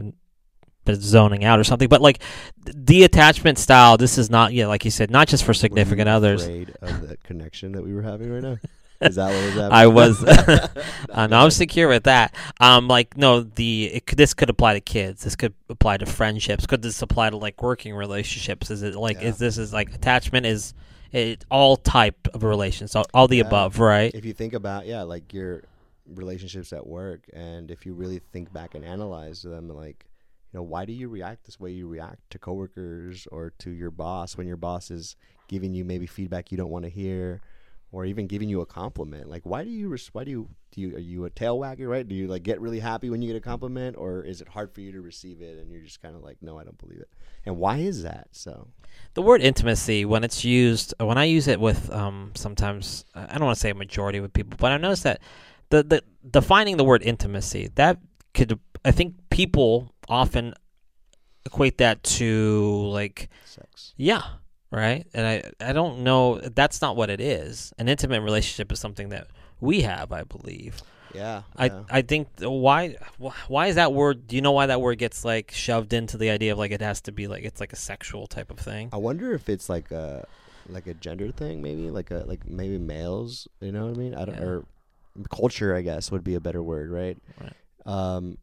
been 0.84 1.00
zoning 1.00 1.44
out 1.44 1.58
or 1.58 1.64
something. 1.64 1.88
But 1.88 2.00
like 2.00 2.20
the 2.64 3.04
attachment 3.04 3.58
style, 3.58 3.96
this 3.96 4.18
is 4.18 4.30
not 4.30 4.52
yeah, 4.52 4.66
like 4.66 4.84
you 4.84 4.90
said, 4.90 5.10
not 5.10 5.28
just 5.28 5.44
for 5.44 5.54
significant 5.54 6.08
others. 6.08 6.42
Afraid 6.42 6.74
of 6.80 7.08
the 7.08 7.16
connection 7.24 7.72
that 7.72 7.82
we 7.82 7.94
were 7.94 8.02
having 8.02 8.30
right 8.32 8.42
now. 8.42 8.58
Is 9.02 9.14
that 9.16 9.28
what 9.32 9.44
was 9.44 9.54
happening? 9.54 9.72
I 9.72 9.86
was, 9.86 10.22
uh, 11.10 11.26
no, 11.28 11.40
I'm 11.40 11.50
secure 11.50 11.88
with 11.88 12.04
that. 12.04 12.34
Um, 12.60 12.86
like 12.86 13.16
no, 13.16 13.40
the 13.42 13.86
it 13.94 14.06
this 14.16 14.34
could 14.34 14.50
apply 14.50 14.74
to 14.74 14.80
kids. 14.80 15.24
This 15.24 15.36
could 15.36 15.54
apply 15.70 15.96
to 15.98 16.06
friendships. 16.06 16.66
Could 16.66 16.82
this 16.82 17.00
apply 17.00 17.30
to 17.30 17.36
like 17.38 17.62
working 17.62 17.94
relationships? 17.94 18.70
Is 18.70 18.82
it 18.82 18.94
like 18.94 19.20
Yeah. 19.22 19.28
is 19.28 19.38
this 19.38 19.56
is 19.56 19.72
like 19.72 19.94
attachment 19.94 20.44
is 20.46 20.74
it 21.12 21.44
all 21.50 21.76
type 21.76 22.28
of 22.34 22.42
relations, 22.44 22.94
all, 22.94 23.06
all 23.14 23.26
the 23.26 23.38
Yeah. 23.38 23.46
above, 23.46 23.78
right? 23.80 24.14
if 24.14 24.24
you 24.24 24.32
think 24.32 24.52
about 24.52 24.86
yeah, 24.86 25.02
like 25.02 25.32
your 25.32 25.62
relationships 26.06 26.72
at 26.72 26.86
work, 26.86 27.22
and 27.32 27.70
if 27.70 27.86
you 27.86 27.94
really 27.94 28.20
think 28.32 28.52
back 28.52 28.74
and 28.74 28.84
analyze 28.84 29.42
them, 29.42 29.68
like 29.68 30.04
you 30.52 30.58
know, 30.58 30.62
why 30.62 30.84
do 30.84 30.92
you 30.92 31.08
react 31.08 31.44
this 31.44 31.60
way 31.60 31.70
you 31.70 31.86
react 31.88 32.30
to 32.30 32.38
coworkers 32.38 33.26
or 33.30 33.52
to 33.58 33.70
your 33.70 33.90
boss 33.90 34.36
when 34.36 34.46
your 34.46 34.56
boss 34.56 34.90
is 34.90 35.16
giving 35.48 35.74
you 35.74 35.84
maybe 35.84 36.06
feedback 36.06 36.50
you 36.50 36.58
don't 36.58 36.70
want 36.70 36.84
to 36.84 36.90
hear, 36.90 37.40
or 37.92 38.04
even 38.04 38.26
giving 38.26 38.48
you 38.48 38.60
a 38.60 38.66
compliment? 38.66 39.28
Like, 39.28 39.42
why 39.44 39.64
do 39.64 39.70
you 39.70 39.88
res- 39.88 40.10
why 40.12 40.24
do 40.24 40.30
you 40.30 40.48
do 40.72 40.80
you 40.80 40.96
are 40.96 41.00
you 41.00 41.24
a 41.24 41.30
tail 41.30 41.58
wagger, 41.58 41.88
right? 41.88 42.06
Do 42.06 42.14
you 42.14 42.26
like 42.26 42.42
get 42.42 42.60
really 42.60 42.80
happy 42.80 43.10
when 43.10 43.22
you 43.22 43.28
get 43.28 43.36
a 43.36 43.40
compliment, 43.40 43.96
or 43.96 44.22
is 44.22 44.40
it 44.40 44.48
hard 44.48 44.72
for 44.72 44.80
you 44.80 44.92
to 44.92 45.00
receive 45.00 45.40
it 45.40 45.58
and 45.58 45.70
you're 45.70 45.82
just 45.82 46.02
kind 46.02 46.14
of 46.16 46.22
like, 46.22 46.38
no, 46.40 46.58
I 46.58 46.64
don't 46.64 46.78
believe 46.78 47.00
it? 47.00 47.08
And 47.46 47.56
why 47.56 47.78
is 47.78 48.02
that? 48.02 48.28
So 48.32 48.68
The 49.14 49.22
word 49.22 49.40
intimacy, 49.40 50.04
when 50.04 50.24
it's 50.24 50.44
used, 50.44 50.94
when 50.98 51.18
I 51.18 51.24
use 51.24 51.48
it 51.48 51.60
with 51.60 51.90
um, 51.92 52.32
sometimes, 52.34 53.04
I 53.14 53.38
don't 53.38 53.44
want 53.46 53.56
to 53.56 53.60
say 53.60 53.70
a 53.70 53.74
majority 53.74 54.20
with 54.20 54.32
people, 54.32 54.56
but 54.58 54.72
I 54.72 54.76
noticed 54.76 55.04
that 55.04 55.20
the, 55.70 55.82
the 55.82 56.02
defining 56.28 56.76
the 56.76 56.84
word 56.84 57.02
intimacy, 57.02 57.70
that 57.76 57.98
could, 58.34 58.58
I 58.84 58.90
think 58.90 59.14
people 59.30 59.94
often 60.08 60.54
equate 61.46 61.78
that 61.78 62.02
to 62.02 62.86
like, 62.92 63.28
sex. 63.44 63.94
yeah, 63.96 64.22
right? 64.70 65.06
And 65.14 65.26
I, 65.26 65.68
I 65.68 65.72
don't 65.72 66.00
know, 66.00 66.38
that's 66.38 66.80
not 66.80 66.96
what 66.96 67.10
it 67.10 67.20
is. 67.20 67.72
An 67.78 67.88
intimate 67.88 68.20
relationship 68.22 68.72
is 68.72 68.78
something 68.80 69.10
that 69.10 69.28
we 69.60 69.82
have, 69.82 70.12
I 70.12 70.22
believe. 70.24 70.80
Yeah, 71.14 71.42
I, 71.56 71.66
yeah. 71.66 71.82
I 71.90 72.02
think 72.02 72.28
why 72.38 72.96
why 73.48 73.66
is 73.66 73.74
that 73.74 73.92
word? 73.92 74.28
Do 74.28 74.36
you 74.36 74.42
know 74.42 74.52
why 74.52 74.66
that 74.66 74.80
word 74.80 74.96
gets 74.98 75.24
like 75.24 75.50
shoved 75.50 75.92
into 75.92 76.16
the 76.16 76.30
idea 76.30 76.52
of 76.52 76.58
like 76.58 76.70
it 76.70 76.80
has 76.80 77.00
to 77.02 77.12
be 77.12 77.26
like 77.26 77.42
it's 77.42 77.58
like 77.58 77.72
a 77.72 77.76
sexual 77.76 78.28
type 78.28 78.48
of 78.52 78.60
thing? 78.60 78.90
I 78.92 78.96
wonder 78.96 79.34
if 79.34 79.48
it's 79.48 79.68
like 79.68 79.90
a 79.90 80.24
like 80.68 80.86
a 80.86 80.94
gender 80.94 81.32
thing, 81.32 81.62
maybe 81.62 81.90
like 81.90 82.12
a 82.12 82.22
like 82.28 82.46
maybe 82.48 82.78
males. 82.78 83.48
You 83.60 83.72
know 83.72 83.86
what 83.86 83.96
I 83.96 83.98
mean? 83.98 84.14
I 84.14 84.24
don't 84.24 84.36
Yeah. 84.36 84.44
or 84.44 84.64
culture, 85.34 85.74
I 85.74 85.82
guess, 85.82 86.12
would 86.12 86.22
be 86.22 86.36
a 86.36 86.40
better 86.40 86.62
word, 86.62 86.90
right? 86.92 87.18
Right. 87.40 87.52
Um, 87.86 88.38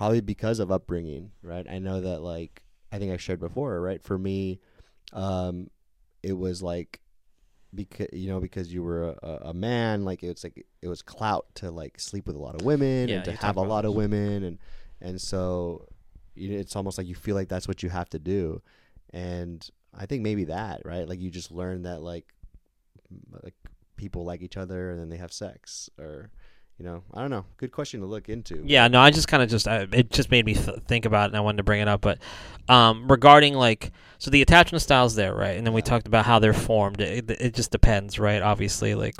probably 0.00 0.22
because 0.22 0.60
of 0.60 0.72
upbringing, 0.72 1.30
right? 1.42 1.66
I 1.68 1.78
know 1.78 2.00
that 2.00 2.22
like 2.22 2.62
I 2.90 2.98
think 2.98 3.12
I 3.12 3.18
shared 3.18 3.38
before, 3.38 3.78
right? 3.82 4.02
For 4.02 4.16
me, 4.16 4.58
um, 5.12 5.68
it 6.22 6.32
was 6.32 6.62
like 6.62 7.00
because 7.74 8.06
you 8.14 8.30
know 8.30 8.40
because 8.40 8.72
you 8.72 8.82
were 8.82 9.10
a, 9.22 9.38
a 9.50 9.54
man, 9.54 10.06
like 10.06 10.22
it's 10.22 10.42
like 10.42 10.64
it 10.80 10.88
was 10.88 11.02
clout 11.02 11.44
to 11.56 11.70
like 11.70 12.00
sleep 12.00 12.26
with 12.26 12.34
a 12.34 12.38
lot 12.38 12.54
of 12.54 12.64
women 12.64 13.10
Yeah, 13.10 13.16
and 13.16 13.24
to 13.26 13.32
have 13.32 13.58
a 13.58 13.60
lot 13.60 13.84
of 13.84 13.92
women, 13.92 14.42
and 14.42 14.58
and 15.02 15.20
so 15.20 15.86
you 16.34 16.48
know, 16.48 16.58
it's 16.58 16.76
almost 16.76 16.96
like 16.96 17.06
you 17.06 17.14
feel 17.14 17.34
like 17.34 17.50
that's 17.50 17.68
what 17.68 17.82
you 17.82 17.90
have 17.90 18.08
to 18.08 18.18
do, 18.18 18.62
and 19.12 19.68
I 19.94 20.06
think 20.06 20.22
maybe 20.22 20.44
that 20.44 20.80
right, 20.86 21.06
like 21.06 21.20
you 21.20 21.28
just 21.30 21.52
learn 21.52 21.82
that 21.82 22.00
like 22.00 22.32
like 23.42 23.54
people 23.96 24.24
like 24.24 24.40
each 24.40 24.56
other 24.56 24.92
and 24.92 24.98
then 24.98 25.10
they 25.10 25.18
have 25.18 25.30
sex 25.30 25.90
or 25.98 26.30
you 26.80 26.86
know 26.86 27.02
I 27.12 27.20
don't 27.20 27.30
know. 27.30 27.44
Good 27.58 27.72
question 27.72 28.00
to 28.00 28.06
look 28.06 28.30
into. 28.30 28.62
Yeah, 28.64 28.88
no, 28.88 29.00
I 29.00 29.10
just 29.10 29.28
kind 29.28 29.42
of 29.42 29.50
just 29.50 29.68
I, 29.68 29.86
it 29.92 30.10
just 30.10 30.30
made 30.30 30.46
me 30.46 30.54
th- 30.54 30.78
think 30.88 31.04
about 31.04 31.24
it, 31.24 31.26
and 31.28 31.36
I 31.36 31.40
wanted 31.40 31.58
to 31.58 31.62
bring 31.62 31.80
it 31.82 31.88
up. 31.88 32.00
But 32.00 32.18
um, 32.68 33.06
regarding 33.06 33.52
like, 33.54 33.92
so 34.18 34.30
the 34.30 34.40
attachment 34.40 34.80
styles 34.80 35.14
there, 35.14 35.34
right? 35.34 35.56
And 35.58 35.66
then 35.66 35.74
we 35.74 35.82
Yeah. 35.82 35.84
talked 35.86 36.06
about 36.06 36.24
how 36.24 36.38
they're 36.38 36.54
formed. 36.54 37.00
It, 37.02 37.30
it 37.30 37.52
just 37.54 37.70
depends, 37.70 38.18
right? 38.18 38.40
Obviously, 38.40 38.94
like, 38.94 39.16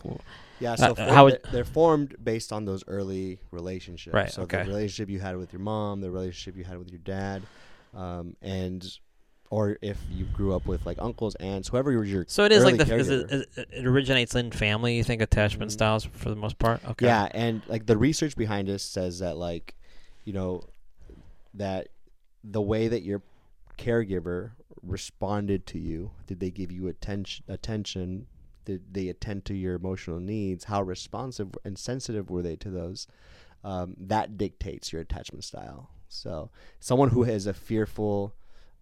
Yeah, 0.58 0.74
so 0.76 0.92
uh, 0.92 0.94
for- 0.94 1.02
how 1.12 1.30
they're 1.52 1.64
formed 1.64 2.16
based 2.22 2.50
on 2.52 2.64
those 2.64 2.82
early 2.88 3.40
relationships. 3.50 4.14
Right, 4.14 4.32
So 4.32 4.42
okay. 4.42 4.62
the 4.62 4.68
relationship 4.68 5.10
you 5.10 5.20
had 5.20 5.36
with 5.36 5.52
your 5.52 5.60
mom, 5.60 6.00
the 6.00 6.10
relationship 6.10 6.56
you 6.56 6.64
had 6.64 6.78
with 6.78 6.88
your 6.90 7.00
dad, 7.04 7.42
um, 7.94 8.36
and 8.40 8.86
or 9.50 9.76
if 9.82 9.98
you 10.10 10.24
grew 10.26 10.54
up 10.54 10.66
with 10.66 10.86
like 10.86 10.96
uncles, 11.00 11.34
aunts, 11.36 11.68
whoever 11.68 11.96
was 11.98 12.10
your 12.10 12.24
So 12.28 12.44
it 12.44 12.52
is 12.52 12.64
like 12.64 12.76
the 12.76 12.94
is 12.94 13.10
it, 13.10 13.30
it, 13.30 13.68
it 13.72 13.86
originates 13.86 14.34
in 14.36 14.52
family. 14.52 14.96
You 14.96 15.04
think 15.04 15.20
attachment 15.20 15.70
Mhm. 15.70 15.74
styles 15.74 16.04
for 16.04 16.30
the 16.30 16.36
most 16.36 16.58
part? 16.58 16.80
Okay. 16.84 17.06
Yeah, 17.06 17.28
and 17.32 17.60
like 17.66 17.86
the 17.86 17.96
research 17.96 18.36
behind 18.36 18.68
this 18.68 18.84
says 18.84 19.18
that 19.18 19.36
like, 19.36 19.74
you 20.24 20.32
know, 20.32 20.62
that 21.54 21.88
the 22.44 22.62
way 22.62 22.86
that 22.88 23.02
your 23.02 23.22
caregiver 23.76 24.52
responded 24.82 25.66
to 25.66 25.78
you, 25.78 26.12
did 26.28 26.38
they 26.38 26.50
give 26.50 26.70
you 26.70 26.86
attention 26.86 27.44
attention, 27.48 28.28
did 28.64 28.94
they 28.94 29.08
attend 29.08 29.44
to 29.46 29.54
your 29.54 29.74
emotional 29.74 30.20
needs, 30.20 30.64
how 30.64 30.80
responsive 30.80 31.48
and 31.64 31.76
sensitive 31.76 32.30
were 32.30 32.42
they 32.42 32.54
to 32.56 32.70
those? 32.70 33.08
Um, 33.64 33.94
that 33.98 34.38
dictates 34.38 34.92
your 34.92 35.02
attachment 35.02 35.44
style. 35.44 35.90
So 36.08 36.50
someone 36.78 37.10
who 37.10 37.24
has 37.24 37.46
a 37.46 37.52
fearful 37.52 38.34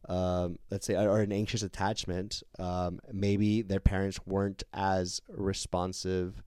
um, 0.09 0.59
let's 0.71 0.87
say, 0.87 0.97
or 0.97 1.21
an 1.21 1.33
anxious 1.33 1.63
attachment, 1.63 2.43
um, 2.59 3.01
maybe 3.13 3.63
their 3.63 3.81
parents 3.81 4.19
weren't 4.27 4.63
as 4.73 5.21
responsive 5.29 6.43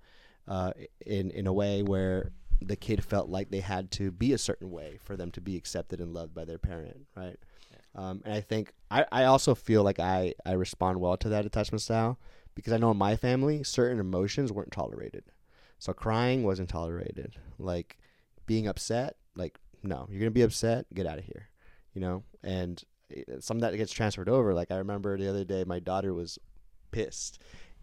uh, 0.48 0.72
in 1.06 1.32
in 1.32 1.48
a 1.48 1.54
way 1.54 1.84
where 1.84 2.32
the 2.62 2.76
kid 2.76 3.04
felt 3.04 3.30
like 3.30 3.50
they 3.50 3.60
had 3.60 3.90
to 3.92 4.12
be 4.12 4.34
a 4.34 4.38
certain 4.38 4.70
way 4.70 5.00
for 5.04 5.18
them 5.18 5.32
to 5.32 5.42
be 5.42 5.56
accepted 5.56 6.00
and 6.00 6.14
loved 6.14 6.34
by 6.34 6.46
their 6.46 6.60
parent, 6.60 7.08
right? 7.16 7.38
Um, 7.96 8.22
and 8.24 8.34
I 8.34 8.42
think 8.42 8.74
I, 8.90 9.06
I 9.12 9.24
also 9.26 9.56
feel 9.56 9.84
like 9.84 10.00
I, 10.00 10.34
I 10.46 10.54
respond 10.54 11.00
well 11.00 11.18
to 11.18 11.30
that 11.30 11.46
attachment 11.46 11.82
style 11.82 12.20
because 12.56 12.72
I 12.72 12.78
know 12.78 12.92
in 12.92 12.98
my 12.98 13.16
family 13.16 13.64
certain 13.64 14.00
emotions 14.00 14.52
weren't 14.52 14.72
tolerated. 14.72 15.24
So 15.80 15.94
crying 15.94 16.44
wasn't 16.44 16.70
tolerated. 16.70 17.36
Like 17.58 17.98
being 18.46 18.68
upset, 18.68 19.18
like 19.36 19.58
no, 19.84 20.08
you're 20.10 20.20
gonna 20.20 20.32
be 20.32 20.44
upset, 20.44 20.86
get 20.94 21.08
out 21.08 21.18
of 21.18 21.26
here, 21.26 21.50
you 21.94 22.02
know. 22.02 22.24
And 22.44 22.82
some 23.40 23.60
that 23.60 23.76
gets 23.76 23.92
transferred 23.92 24.30
over. 24.30 24.54
Like 24.54 24.72
I 24.72 24.78
remember 24.78 25.18
the 25.18 25.30
other 25.30 25.44
day, 25.44 25.64
my 25.66 25.80
daughter 25.80 26.14
was 26.14 26.40
pissed 26.92 27.40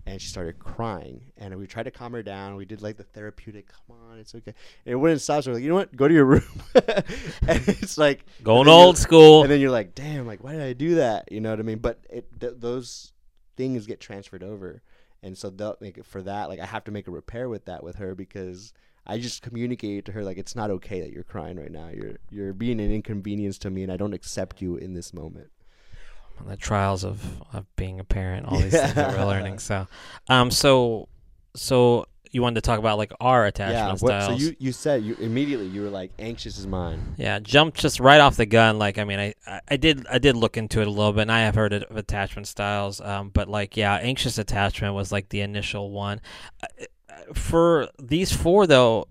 and 0.07 0.21
she 0.21 0.29
started 0.29 0.59
crying. 0.59 1.33
And 1.37 1.55
we 1.57 1.67
tried 1.67 1.85
to 1.85 1.91
calm 1.91 2.13
her 2.13 2.23
down. 2.23 2.57
We 2.57 2.65
did 2.65 2.81
like 2.83 2.97
the 2.97 3.05
therapeutic 3.05 3.69
come 3.69 3.97
on 4.11 4.19
it's 4.19 4.35
okay. 4.35 4.55
And 4.87 4.93
it 4.93 4.97
wouldn't 4.97 5.21
stop. 5.21 5.45
So 5.45 5.51
we're 5.51 5.55
like 5.55 5.63
you 5.63 5.69
know 5.69 5.75
what? 5.77 5.95
Go 5.97 6.09
to 6.09 6.15
your 6.15 6.25
room. 6.25 6.43
And 6.75 7.67
it's 7.69 7.99
like 7.99 8.25
Going 8.43 8.69
old 8.69 8.99
school. 8.99 9.43
and 9.43 9.51
then 9.51 9.61
you're 9.61 9.71
like 9.71 9.95
damn 9.95 10.27
like 10.27 10.43
why 10.43 10.53
did 10.53 10.63
i 10.63 10.73
do 10.73 10.97
that? 10.97 11.31
You 11.33 11.41
know 11.41 11.51
what 11.51 11.61
i 11.61 11.63
mean? 11.63 11.79
But 11.79 12.01
it 12.11 12.41
th- 12.41 12.55
those 12.59 13.13
things 13.57 13.87
get 13.87 14.01
transferred 14.01 14.43
over. 14.43 14.83
And 15.23 15.37
so 15.37 15.51
they'll 15.51 15.77
it 15.81 16.05
for 16.07 16.23
that 16.23 16.49
like 16.49 16.61
i 16.61 16.67
have 16.67 16.85
to 16.85 16.91
make 16.93 17.09
a 17.09 17.11
repair 17.11 17.49
with 17.49 17.65
that 17.67 17.83
with 17.83 17.97
her 17.97 18.15
because 18.15 18.73
i 19.09 19.19
just 19.19 19.43
communicated 19.43 20.05
to 20.05 20.13
her 20.13 20.23
like 20.23 20.39
it's 20.39 20.55
not 20.55 20.71
okay 20.71 21.01
that 21.01 21.11
you're 21.11 21.25
crying 21.25 21.59
right 21.59 21.73
now 21.73 21.89
you're 21.89 22.19
you're 22.31 22.53
being 22.53 22.81
an 22.81 22.93
inconvenience 22.93 23.59
to 23.59 23.71
me 23.71 23.83
and 23.83 23.93
i 23.93 23.97
don't 23.97 24.15
accept 24.15 24.61
you 24.63 24.77
in 24.77 24.95
this 24.95 25.13
moment 25.13 25.51
the 26.47 26.57
trials 26.57 27.05
of, 27.05 27.43
of 27.53 27.65
being 27.77 27.99
a 27.99 28.05
parent, 28.05 28.47
all 28.47 28.59
these 28.59 28.73
things 28.73 28.95
that 28.95 29.17
we're 29.17 29.25
learning. 29.25 29.59
So, 29.59 29.89
um, 30.29 30.53
so, 30.53 31.09
so 31.57 32.07
you 32.31 32.43
wanted 32.43 32.57
to 32.57 32.61
talk 32.61 32.79
about 32.79 32.99
like 32.99 33.13
our 33.21 33.47
attachment 33.47 33.75
yeah 33.75 33.89
what, 33.89 33.99
so 33.99 34.07
styles. 34.07 34.43
you 34.43 34.55
you 34.59 34.71
said 34.71 35.03
you 35.03 35.15
immediately 35.15 35.67
you 35.67 35.81
were 35.81 35.89
like 35.89 36.11
anxious 36.19 36.59
is 36.59 36.67
mine 36.67 37.15
yeah, 37.17 37.39
jumped 37.39 37.79
just 37.79 38.01
right 38.01 38.21
off 38.21 38.37
the 38.37 38.47
gun. 38.47 38.79
Like, 38.79 38.99
I 38.99 39.05
mean, 39.05 39.19
I, 39.19 39.35
I, 39.47 39.61
I 39.69 39.77
did, 39.77 40.07
I 40.07 40.19
did 40.19 40.37
look 40.37 40.57
into 40.57 40.81
it 40.81 40.87
a 40.87 40.91
little 40.91 41.13
bit, 41.13 41.23
and 41.23 41.33
I 41.33 41.41
have 41.41 41.55
heard 41.55 41.73
of 41.73 41.97
attachment 41.97 42.47
styles. 42.47 43.01
Um, 43.01 43.31
but 43.31 43.49
like, 43.49 43.77
yeah, 43.77 43.97
anxious 43.97 44.39
attachment 44.39 44.95
was 44.95 45.11
like 45.11 45.31
the 45.31 45.41
initial 45.41 45.91
one. 45.91 46.21
Uh, 46.63 46.85
For 47.35 47.89
these 47.99 48.33
four, 48.33 48.67
though, 48.67 49.07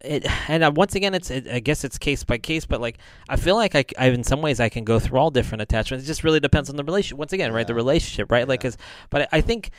it 0.00 0.26
and 0.48 0.62
uh, 0.62 0.70
once 0.74 0.94
again, 0.94 1.14
it's 1.14 1.30
it, 1.30 1.48
I 1.48 1.60
guess 1.60 1.82
it's 1.84 1.98
case 1.98 2.22
by 2.24 2.38
case. 2.38 2.66
But 2.66 2.80
like, 2.80 2.98
I 3.28 3.36
feel 3.36 3.56
like 3.56 3.74
I, 3.74 3.84
I- 3.98 4.08
in 4.08 4.24
some 4.24 4.42
ways 4.42 4.60
I 4.60 4.68
can 4.68 4.84
go 4.84 4.98
through 4.98 5.18
all 5.18 5.30
different 5.30 5.62
attachments. 5.62 6.04
It 6.04 6.06
just 6.06 6.22
really 6.24 6.40
depends 6.40 6.70
on 6.70 6.76
the 6.76 6.84
relationship. 6.84 7.18
Once 7.18 7.32
again, 7.32 7.52
right, 7.52 7.66
the 7.66 7.74
relationship, 7.74 8.30
right? 8.30 8.46
Like, 8.46 8.62
cause, 8.62 8.76
but 9.10 9.22
I, 9.22 9.28
I 9.38 9.40
think. 9.40 9.70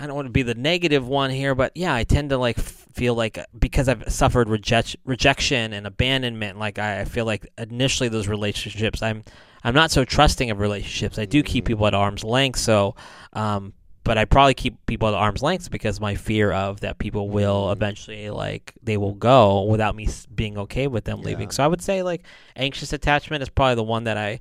I 0.00 0.08
don't 0.08 0.16
want 0.16 0.26
to 0.26 0.32
be 0.32 0.42
the 0.42 0.56
negative 0.56 1.06
one 1.06 1.30
here, 1.30 1.54
but 1.54 1.70
yeah, 1.76 1.94
I 1.94 2.02
tend 2.02 2.30
to 2.30 2.36
like 2.36 2.58
f- 2.58 2.86
feel 2.94 3.14
like 3.14 3.38
uh, 3.38 3.44
because 3.56 3.88
I've 3.88 4.12
suffered 4.12 4.48
reject- 4.48 4.96
rejection 5.04 5.72
and 5.72 5.86
abandonment, 5.86 6.58
like 6.58 6.80
I, 6.80 7.02
I 7.02 7.04
feel 7.04 7.24
like 7.24 7.46
initially 7.56 8.08
those 8.08 8.26
relationships, 8.26 9.02
I'm 9.02 9.22
I'm 9.62 9.74
not 9.74 9.92
so 9.92 10.04
trusting 10.04 10.50
of 10.50 10.58
relationships. 10.58 11.16
I 11.16 11.26
do 11.26 11.44
keep 11.44 11.62
Mhm. 11.62 11.68
people 11.68 11.86
at 11.86 11.94
arm's 11.94 12.24
length, 12.24 12.58
so 12.58 12.96
um, 13.34 13.72
but 14.08 14.16
I 14.18 14.24
probably 14.24 14.54
keep 14.54 14.74
people 14.86 15.06
at 15.08 15.14
arm's 15.14 15.42
length 15.42 15.70
because 15.70 16.00
my 16.00 16.14
fear 16.14 16.50
of 16.50 16.80
that 16.80 16.98
people 16.98 17.28
will 17.28 17.66
Mhm. 17.68 17.72
eventually 17.72 18.30
like 18.30 18.72
they 18.82 18.96
will 18.96 19.14
go 19.14 19.62
without 19.64 19.94
me 19.94 20.08
being 20.34 20.56
okay 20.58 20.86
with 20.86 21.04
them 21.04 21.20
leaving. 21.20 21.50
So 21.50 21.62
I 21.62 21.66
would 21.66 21.82
say 21.82 22.02
like 22.02 22.22
anxious 22.56 22.92
attachment 22.92 23.42
is 23.42 23.50
probably 23.50 23.74
the 23.76 23.84
one 23.84 24.04
that 24.04 24.16
I 24.16 24.40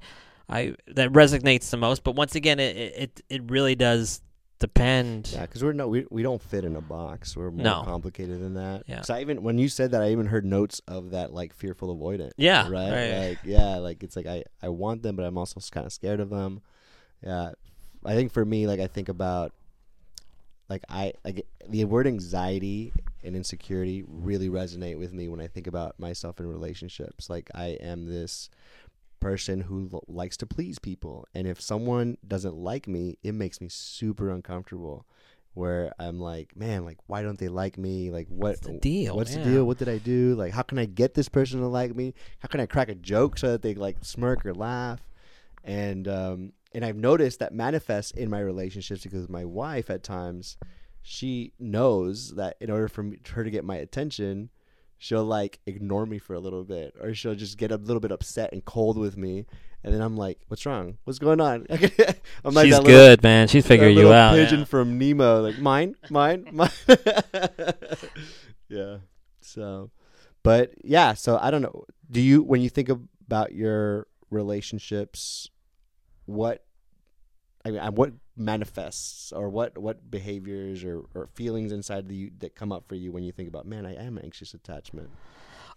I 0.50 0.76
that 0.88 1.12
resonates 1.12 1.70
the 1.70 1.78
most. 1.78 2.04
But 2.06 2.16
once 2.16 2.34
again, 2.34 2.60
it 2.60 2.76
it, 2.78 3.22
it 3.30 3.42
really 3.52 3.76
does 3.76 4.22
depend. 4.60 5.30
Yeah, 5.34 5.42
because 5.42 5.64
we're 5.64 5.74
no, 5.74 5.88
we, 5.88 6.06
we 6.10 6.24
don't 6.24 6.42
fit 6.42 6.64
in 6.64 6.76
a 6.78 6.82
box. 6.82 7.36
We're 7.38 7.52
more 7.52 7.64
No. 7.64 7.82
complicated 7.84 8.42
than 8.42 8.54
that. 8.56 8.84
Yeah. 8.88 9.02
So 9.02 9.14
I 9.16 9.22
even 9.22 9.44
when 9.44 9.58
you 9.60 9.68
said 9.70 9.92
that, 9.92 10.02
I 10.02 10.12
even 10.12 10.28
heard 10.28 10.46
notes 10.46 10.82
of 10.88 11.12
that 11.12 11.34
like 11.34 11.54
fearful 11.54 11.96
avoidant. 11.96 12.32
Yeah, 12.38 12.70
Right. 12.70 12.92
right. 12.92 13.28
Like 13.30 13.40
yeah, 13.44 13.76
like 13.78 14.02
it's 14.02 14.16
like 14.16 14.26
I 14.28 14.46
I 14.64 14.70
want 14.70 15.04
them, 15.04 15.16
but 15.18 15.26
I'm 15.26 15.38
also 15.38 15.60
kind 15.72 15.86
of 15.86 15.92
scared 15.92 16.22
of 16.22 16.30
them. 16.30 16.62
Yeah. 17.22 17.52
I 18.06 18.16
think 18.16 18.32
for 18.32 18.46
me, 18.46 18.66
like 18.68 18.80
I 18.80 18.88
think 18.88 19.10
about 19.10 19.52
like 20.70 20.84
I 20.90 21.14
like 21.24 21.46
the 21.68 21.86
word 21.86 22.08
anxiety 22.08 22.94
and 23.24 23.36
insecurity 23.36 24.04
really 24.08 24.50
resonate 24.50 24.98
with 24.98 25.14
me 25.14 25.28
when 25.28 25.40
I 25.42 25.48
think 25.48 25.68
about 25.68 26.00
myself 26.00 26.40
in 26.40 26.48
relationships. 26.48 27.30
Like 27.30 27.50
I 27.56 27.78
am 27.82 28.06
this 28.06 28.50
person 29.20 29.62
who 29.62 29.90
l- 29.92 30.04
likes 30.08 30.38
to 30.38 30.46
please 30.46 30.78
people 30.78 31.26
and 31.34 31.48
if 31.48 31.60
someone 31.60 32.16
doesn't 32.28 32.56
like 32.56 32.88
me 32.88 33.18
it 33.24 33.34
makes 33.34 33.60
me 33.60 33.68
super 33.68 34.30
uncomfortable 34.30 35.08
where 35.56 35.92
i'm 35.98 36.20
like 36.20 36.56
man 36.56 36.86
like 36.86 37.00
why 37.08 37.24
don't 37.24 37.40
they 37.40 37.48
like 37.48 37.80
me 37.80 38.12
like 38.12 38.28
what 38.28 38.50
What's 38.50 38.60
the 38.60 38.74
deal? 38.74 39.16
what's 39.16 39.32
Yeah. 39.36 39.44
the 39.44 39.50
deal 39.50 39.66
what 39.66 39.80
did 39.80 39.90
i 39.90 39.98
do 39.98 40.36
like 40.36 40.54
how 40.54 40.62
can 40.62 40.78
i 40.78 40.86
get 40.86 41.16
this 41.16 41.30
person 41.30 41.62
to 41.62 41.68
like 41.68 41.96
me 41.96 42.14
how 42.38 42.48
can 42.48 42.60
i 42.60 42.68
crack 42.68 42.90
a 42.90 42.96
joke 42.96 43.40
so 43.40 43.54
that 43.54 43.64
they 43.64 43.74
like 43.74 43.98
smirk 44.04 44.46
or 44.46 44.54
laugh 44.54 45.00
and 45.64 46.08
um 46.08 46.54
and 46.74 46.86
i've 46.86 46.96
noticed 46.96 47.40
that 47.40 47.54
manifests 47.54 48.12
in 48.12 48.30
my 48.30 48.40
relationships 48.40 49.04
because 49.04 49.30
my 49.30 49.46
wife 49.46 49.90
at 49.90 50.04
times 50.04 50.58
she 51.02 51.54
knows 51.58 52.36
that 52.36 52.58
in 52.60 52.70
order 52.70 52.90
for 52.90 53.04
me, 53.04 53.18
her 53.30 53.44
to 53.44 53.50
get 53.50 53.64
my 53.64 53.78
attention 53.78 54.50
she'll 54.98 55.24
like 55.24 55.60
ignore 55.66 56.06
me 56.06 56.18
for 56.18 56.34
a 56.34 56.40
little 56.40 56.64
bit 56.64 56.94
or 57.00 57.14
she'll 57.14 57.36
just 57.36 57.58
get 57.58 57.72
a 57.72 57.78
little 57.78 58.00
bit 58.00 58.12
upset 58.12 58.52
and 58.52 58.66
cold 58.66 58.98
with 58.98 59.16
me 59.16 59.46
and 59.84 59.94
then 59.94 60.02
i'm 60.02 60.18
like 60.18 60.40
what's 60.48 60.66
wrong 60.66 60.98
what's 61.04 61.20
going 61.20 61.40
on 61.40 61.66
i'm 61.70 62.54
like 62.54 62.66
She's 62.66 62.74
little, 62.74 62.84
good, 62.84 63.24
man. 63.24 63.48
She's 63.48 63.66
figuring 63.66 63.98
you 63.98 64.12
out. 64.12 64.34
pigeon 64.34 64.60
yeah. 64.60 64.66
from 64.66 64.98
nemo 64.98 65.42
like 65.42 65.60
mine 65.60 65.96
mine 66.10 66.48
mine 66.52 66.70
yeah 68.70 68.98
so 69.42 69.92
but 70.44 70.72
yeah 70.84 71.14
so 71.14 71.38
i 71.42 71.52
don't 71.52 71.62
know 71.62 71.86
do 72.10 72.20
you 72.20 72.42
when 72.42 72.62
you 72.62 72.70
think 72.70 72.90
about 72.90 73.54
your 73.54 74.08
relationships 74.30 75.50
what 76.28 76.64
I 77.66 77.72
mean, 77.72 77.80
uh, 77.80 77.92
what 77.92 78.14
manifests 78.36 79.32
or 79.32 79.50
what 79.50 79.78
what 79.78 80.10
behaviors 80.10 80.84
or, 80.84 81.04
or 81.16 81.28
feelings 81.34 81.72
inside 81.72 82.08
the 82.08 82.32
that 82.40 82.56
come 82.56 82.72
up 82.72 82.88
for 82.88 82.96
you 82.96 83.12
when 83.12 83.24
you 83.24 83.32
think 83.32 83.50
about 83.50 83.66
man 83.66 83.86
I 83.86 83.96
am 83.96 84.20
anxious 84.24 84.54
attachment 84.54 85.10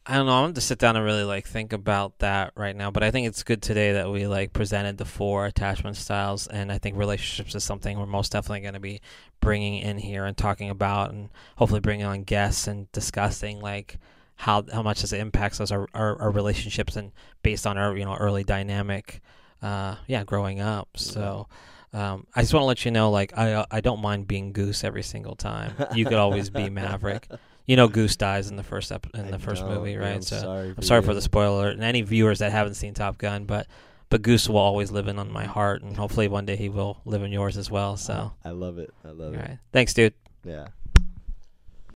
I 0.07 0.17
don't 0.17 0.27
know. 0.27 0.45
I'm 0.45 0.55
to 0.55 0.61
sit 0.63 0.79
down 0.79 0.97
and 0.97 1.05
really 1.05 1.25
like 1.25 1.47
think 1.47 1.75
about 1.75 2.21
that 2.21 2.53
right 2.57 2.75
now. 2.75 2.91
But 2.91 3.03
I 3.03 3.11
think 3.11 3.27
it's 3.27 3.43
good 3.43 3.61
today 3.61 3.93
that 3.93 4.11
we 4.11 4.27
like 4.27 4.55
presented 4.55 4.97
the 4.97 5.05
four 5.05 5.45
attachment 5.45 5.97
styles, 5.97 6.47
and 6.47 6.73
I 6.73 6.79
think 6.79 6.97
relationships 6.97 7.55
is 7.55 7.65
something 7.65 7.99
we're 7.99 8.07
most 8.07 8.33
definitely 8.33 8.61
going 8.61 8.75
to 8.75 8.81
be 8.81 9.03
bringing 9.41 9.75
in 9.75 9.99
here 9.99 10.25
and 10.25 10.37
talking 10.37 10.71
about, 10.71 11.13
and 11.13 11.29
hopefully 11.57 11.81
bringing 11.81 12.07
on 12.07 12.23
guests 12.23 12.67
and 12.67 12.91
discussing 12.93 13.61
like 13.61 13.99
how 14.37 14.65
how 14.73 14.83
much 14.83 15.03
this 15.03 15.13
impacts 15.13 15.61
us 15.61 15.71
our, 15.71 15.87
our, 15.93 16.19
our 16.19 16.31
relationships 16.31 16.97
and 16.97 17.13
based 17.43 17.67
on 17.67 17.77
our 17.77 17.95
you 17.95 18.07
know 18.07 18.17
early 18.17 18.43
dynamic, 18.43 19.21
uh, 19.63 19.97
yeah, 20.07 20.25
growing 20.25 20.61
up. 20.61 20.89
So. 20.97 21.49
Um, 21.93 22.29
I 22.37 22.43
just 22.43 22.55
want 22.55 22.63
to 22.63 22.67
let 22.69 22.85
you 22.85 22.93
know, 22.93 23.11
like 23.11 23.37
I 23.37 23.67
I 23.69 23.81
don't 23.81 24.01
mind 24.01 24.29
being 24.29 24.53
Goose 24.53 24.85
every 24.85 25.03
single 25.03 25.35
time. 25.35 25.73
You 25.93 26.05
could 26.05 26.15
always 26.15 26.49
be 26.49 26.71
Maverick. 26.71 27.27
You 27.67 27.75
know, 27.75 27.89
Goose 27.89 28.15
dies 28.15 28.49
in 28.49 28.55
the 28.55 28.63
first 28.63 28.93
ep- 28.93 29.09
in 29.13 29.27
I 29.27 29.31
the 29.33 29.41
first 29.41 29.65
movie, 29.65 29.97
right? 29.97 30.15
I'm 30.15 30.23
so 30.23 30.39
sorry 30.39 30.75
I'm 30.77 30.83
sorry 30.85 31.03
for 31.03 31.15
the 31.15 31.21
spoiler, 31.21 31.69
and 31.69 31.83
any 31.83 32.03
viewers 32.03 32.39
that 32.39 32.53
haven't 32.53 32.75
seen 32.75 32.95
Top 32.95 33.19
Gun, 33.19 33.45
but 33.45 33.67
but 34.09 34.23
Goose 34.23 34.49
will 34.49 34.59
always 34.59 34.93
live 34.93 35.09
in 35.09 35.19
on 35.19 35.33
my 35.33 35.47
heart, 35.47 35.83
and 35.83 35.97
hopefully 35.97 36.29
one 36.29 36.47
day 36.47 36.55
he 36.55 36.69
will 36.69 37.01
live 37.05 37.25
in 37.25 37.33
yours 37.33 37.57
as 37.57 37.73
well. 37.73 37.97
So, 37.97 38.33
I 38.45 38.51
love 38.51 38.79
it 38.79 38.95
I 39.05 39.09
love 39.09 39.35
all 39.35 39.41
it 39.41 39.43
right, 39.43 39.59
thanks, 39.73 39.93
dude. 39.93 40.15
yeah 40.45 40.69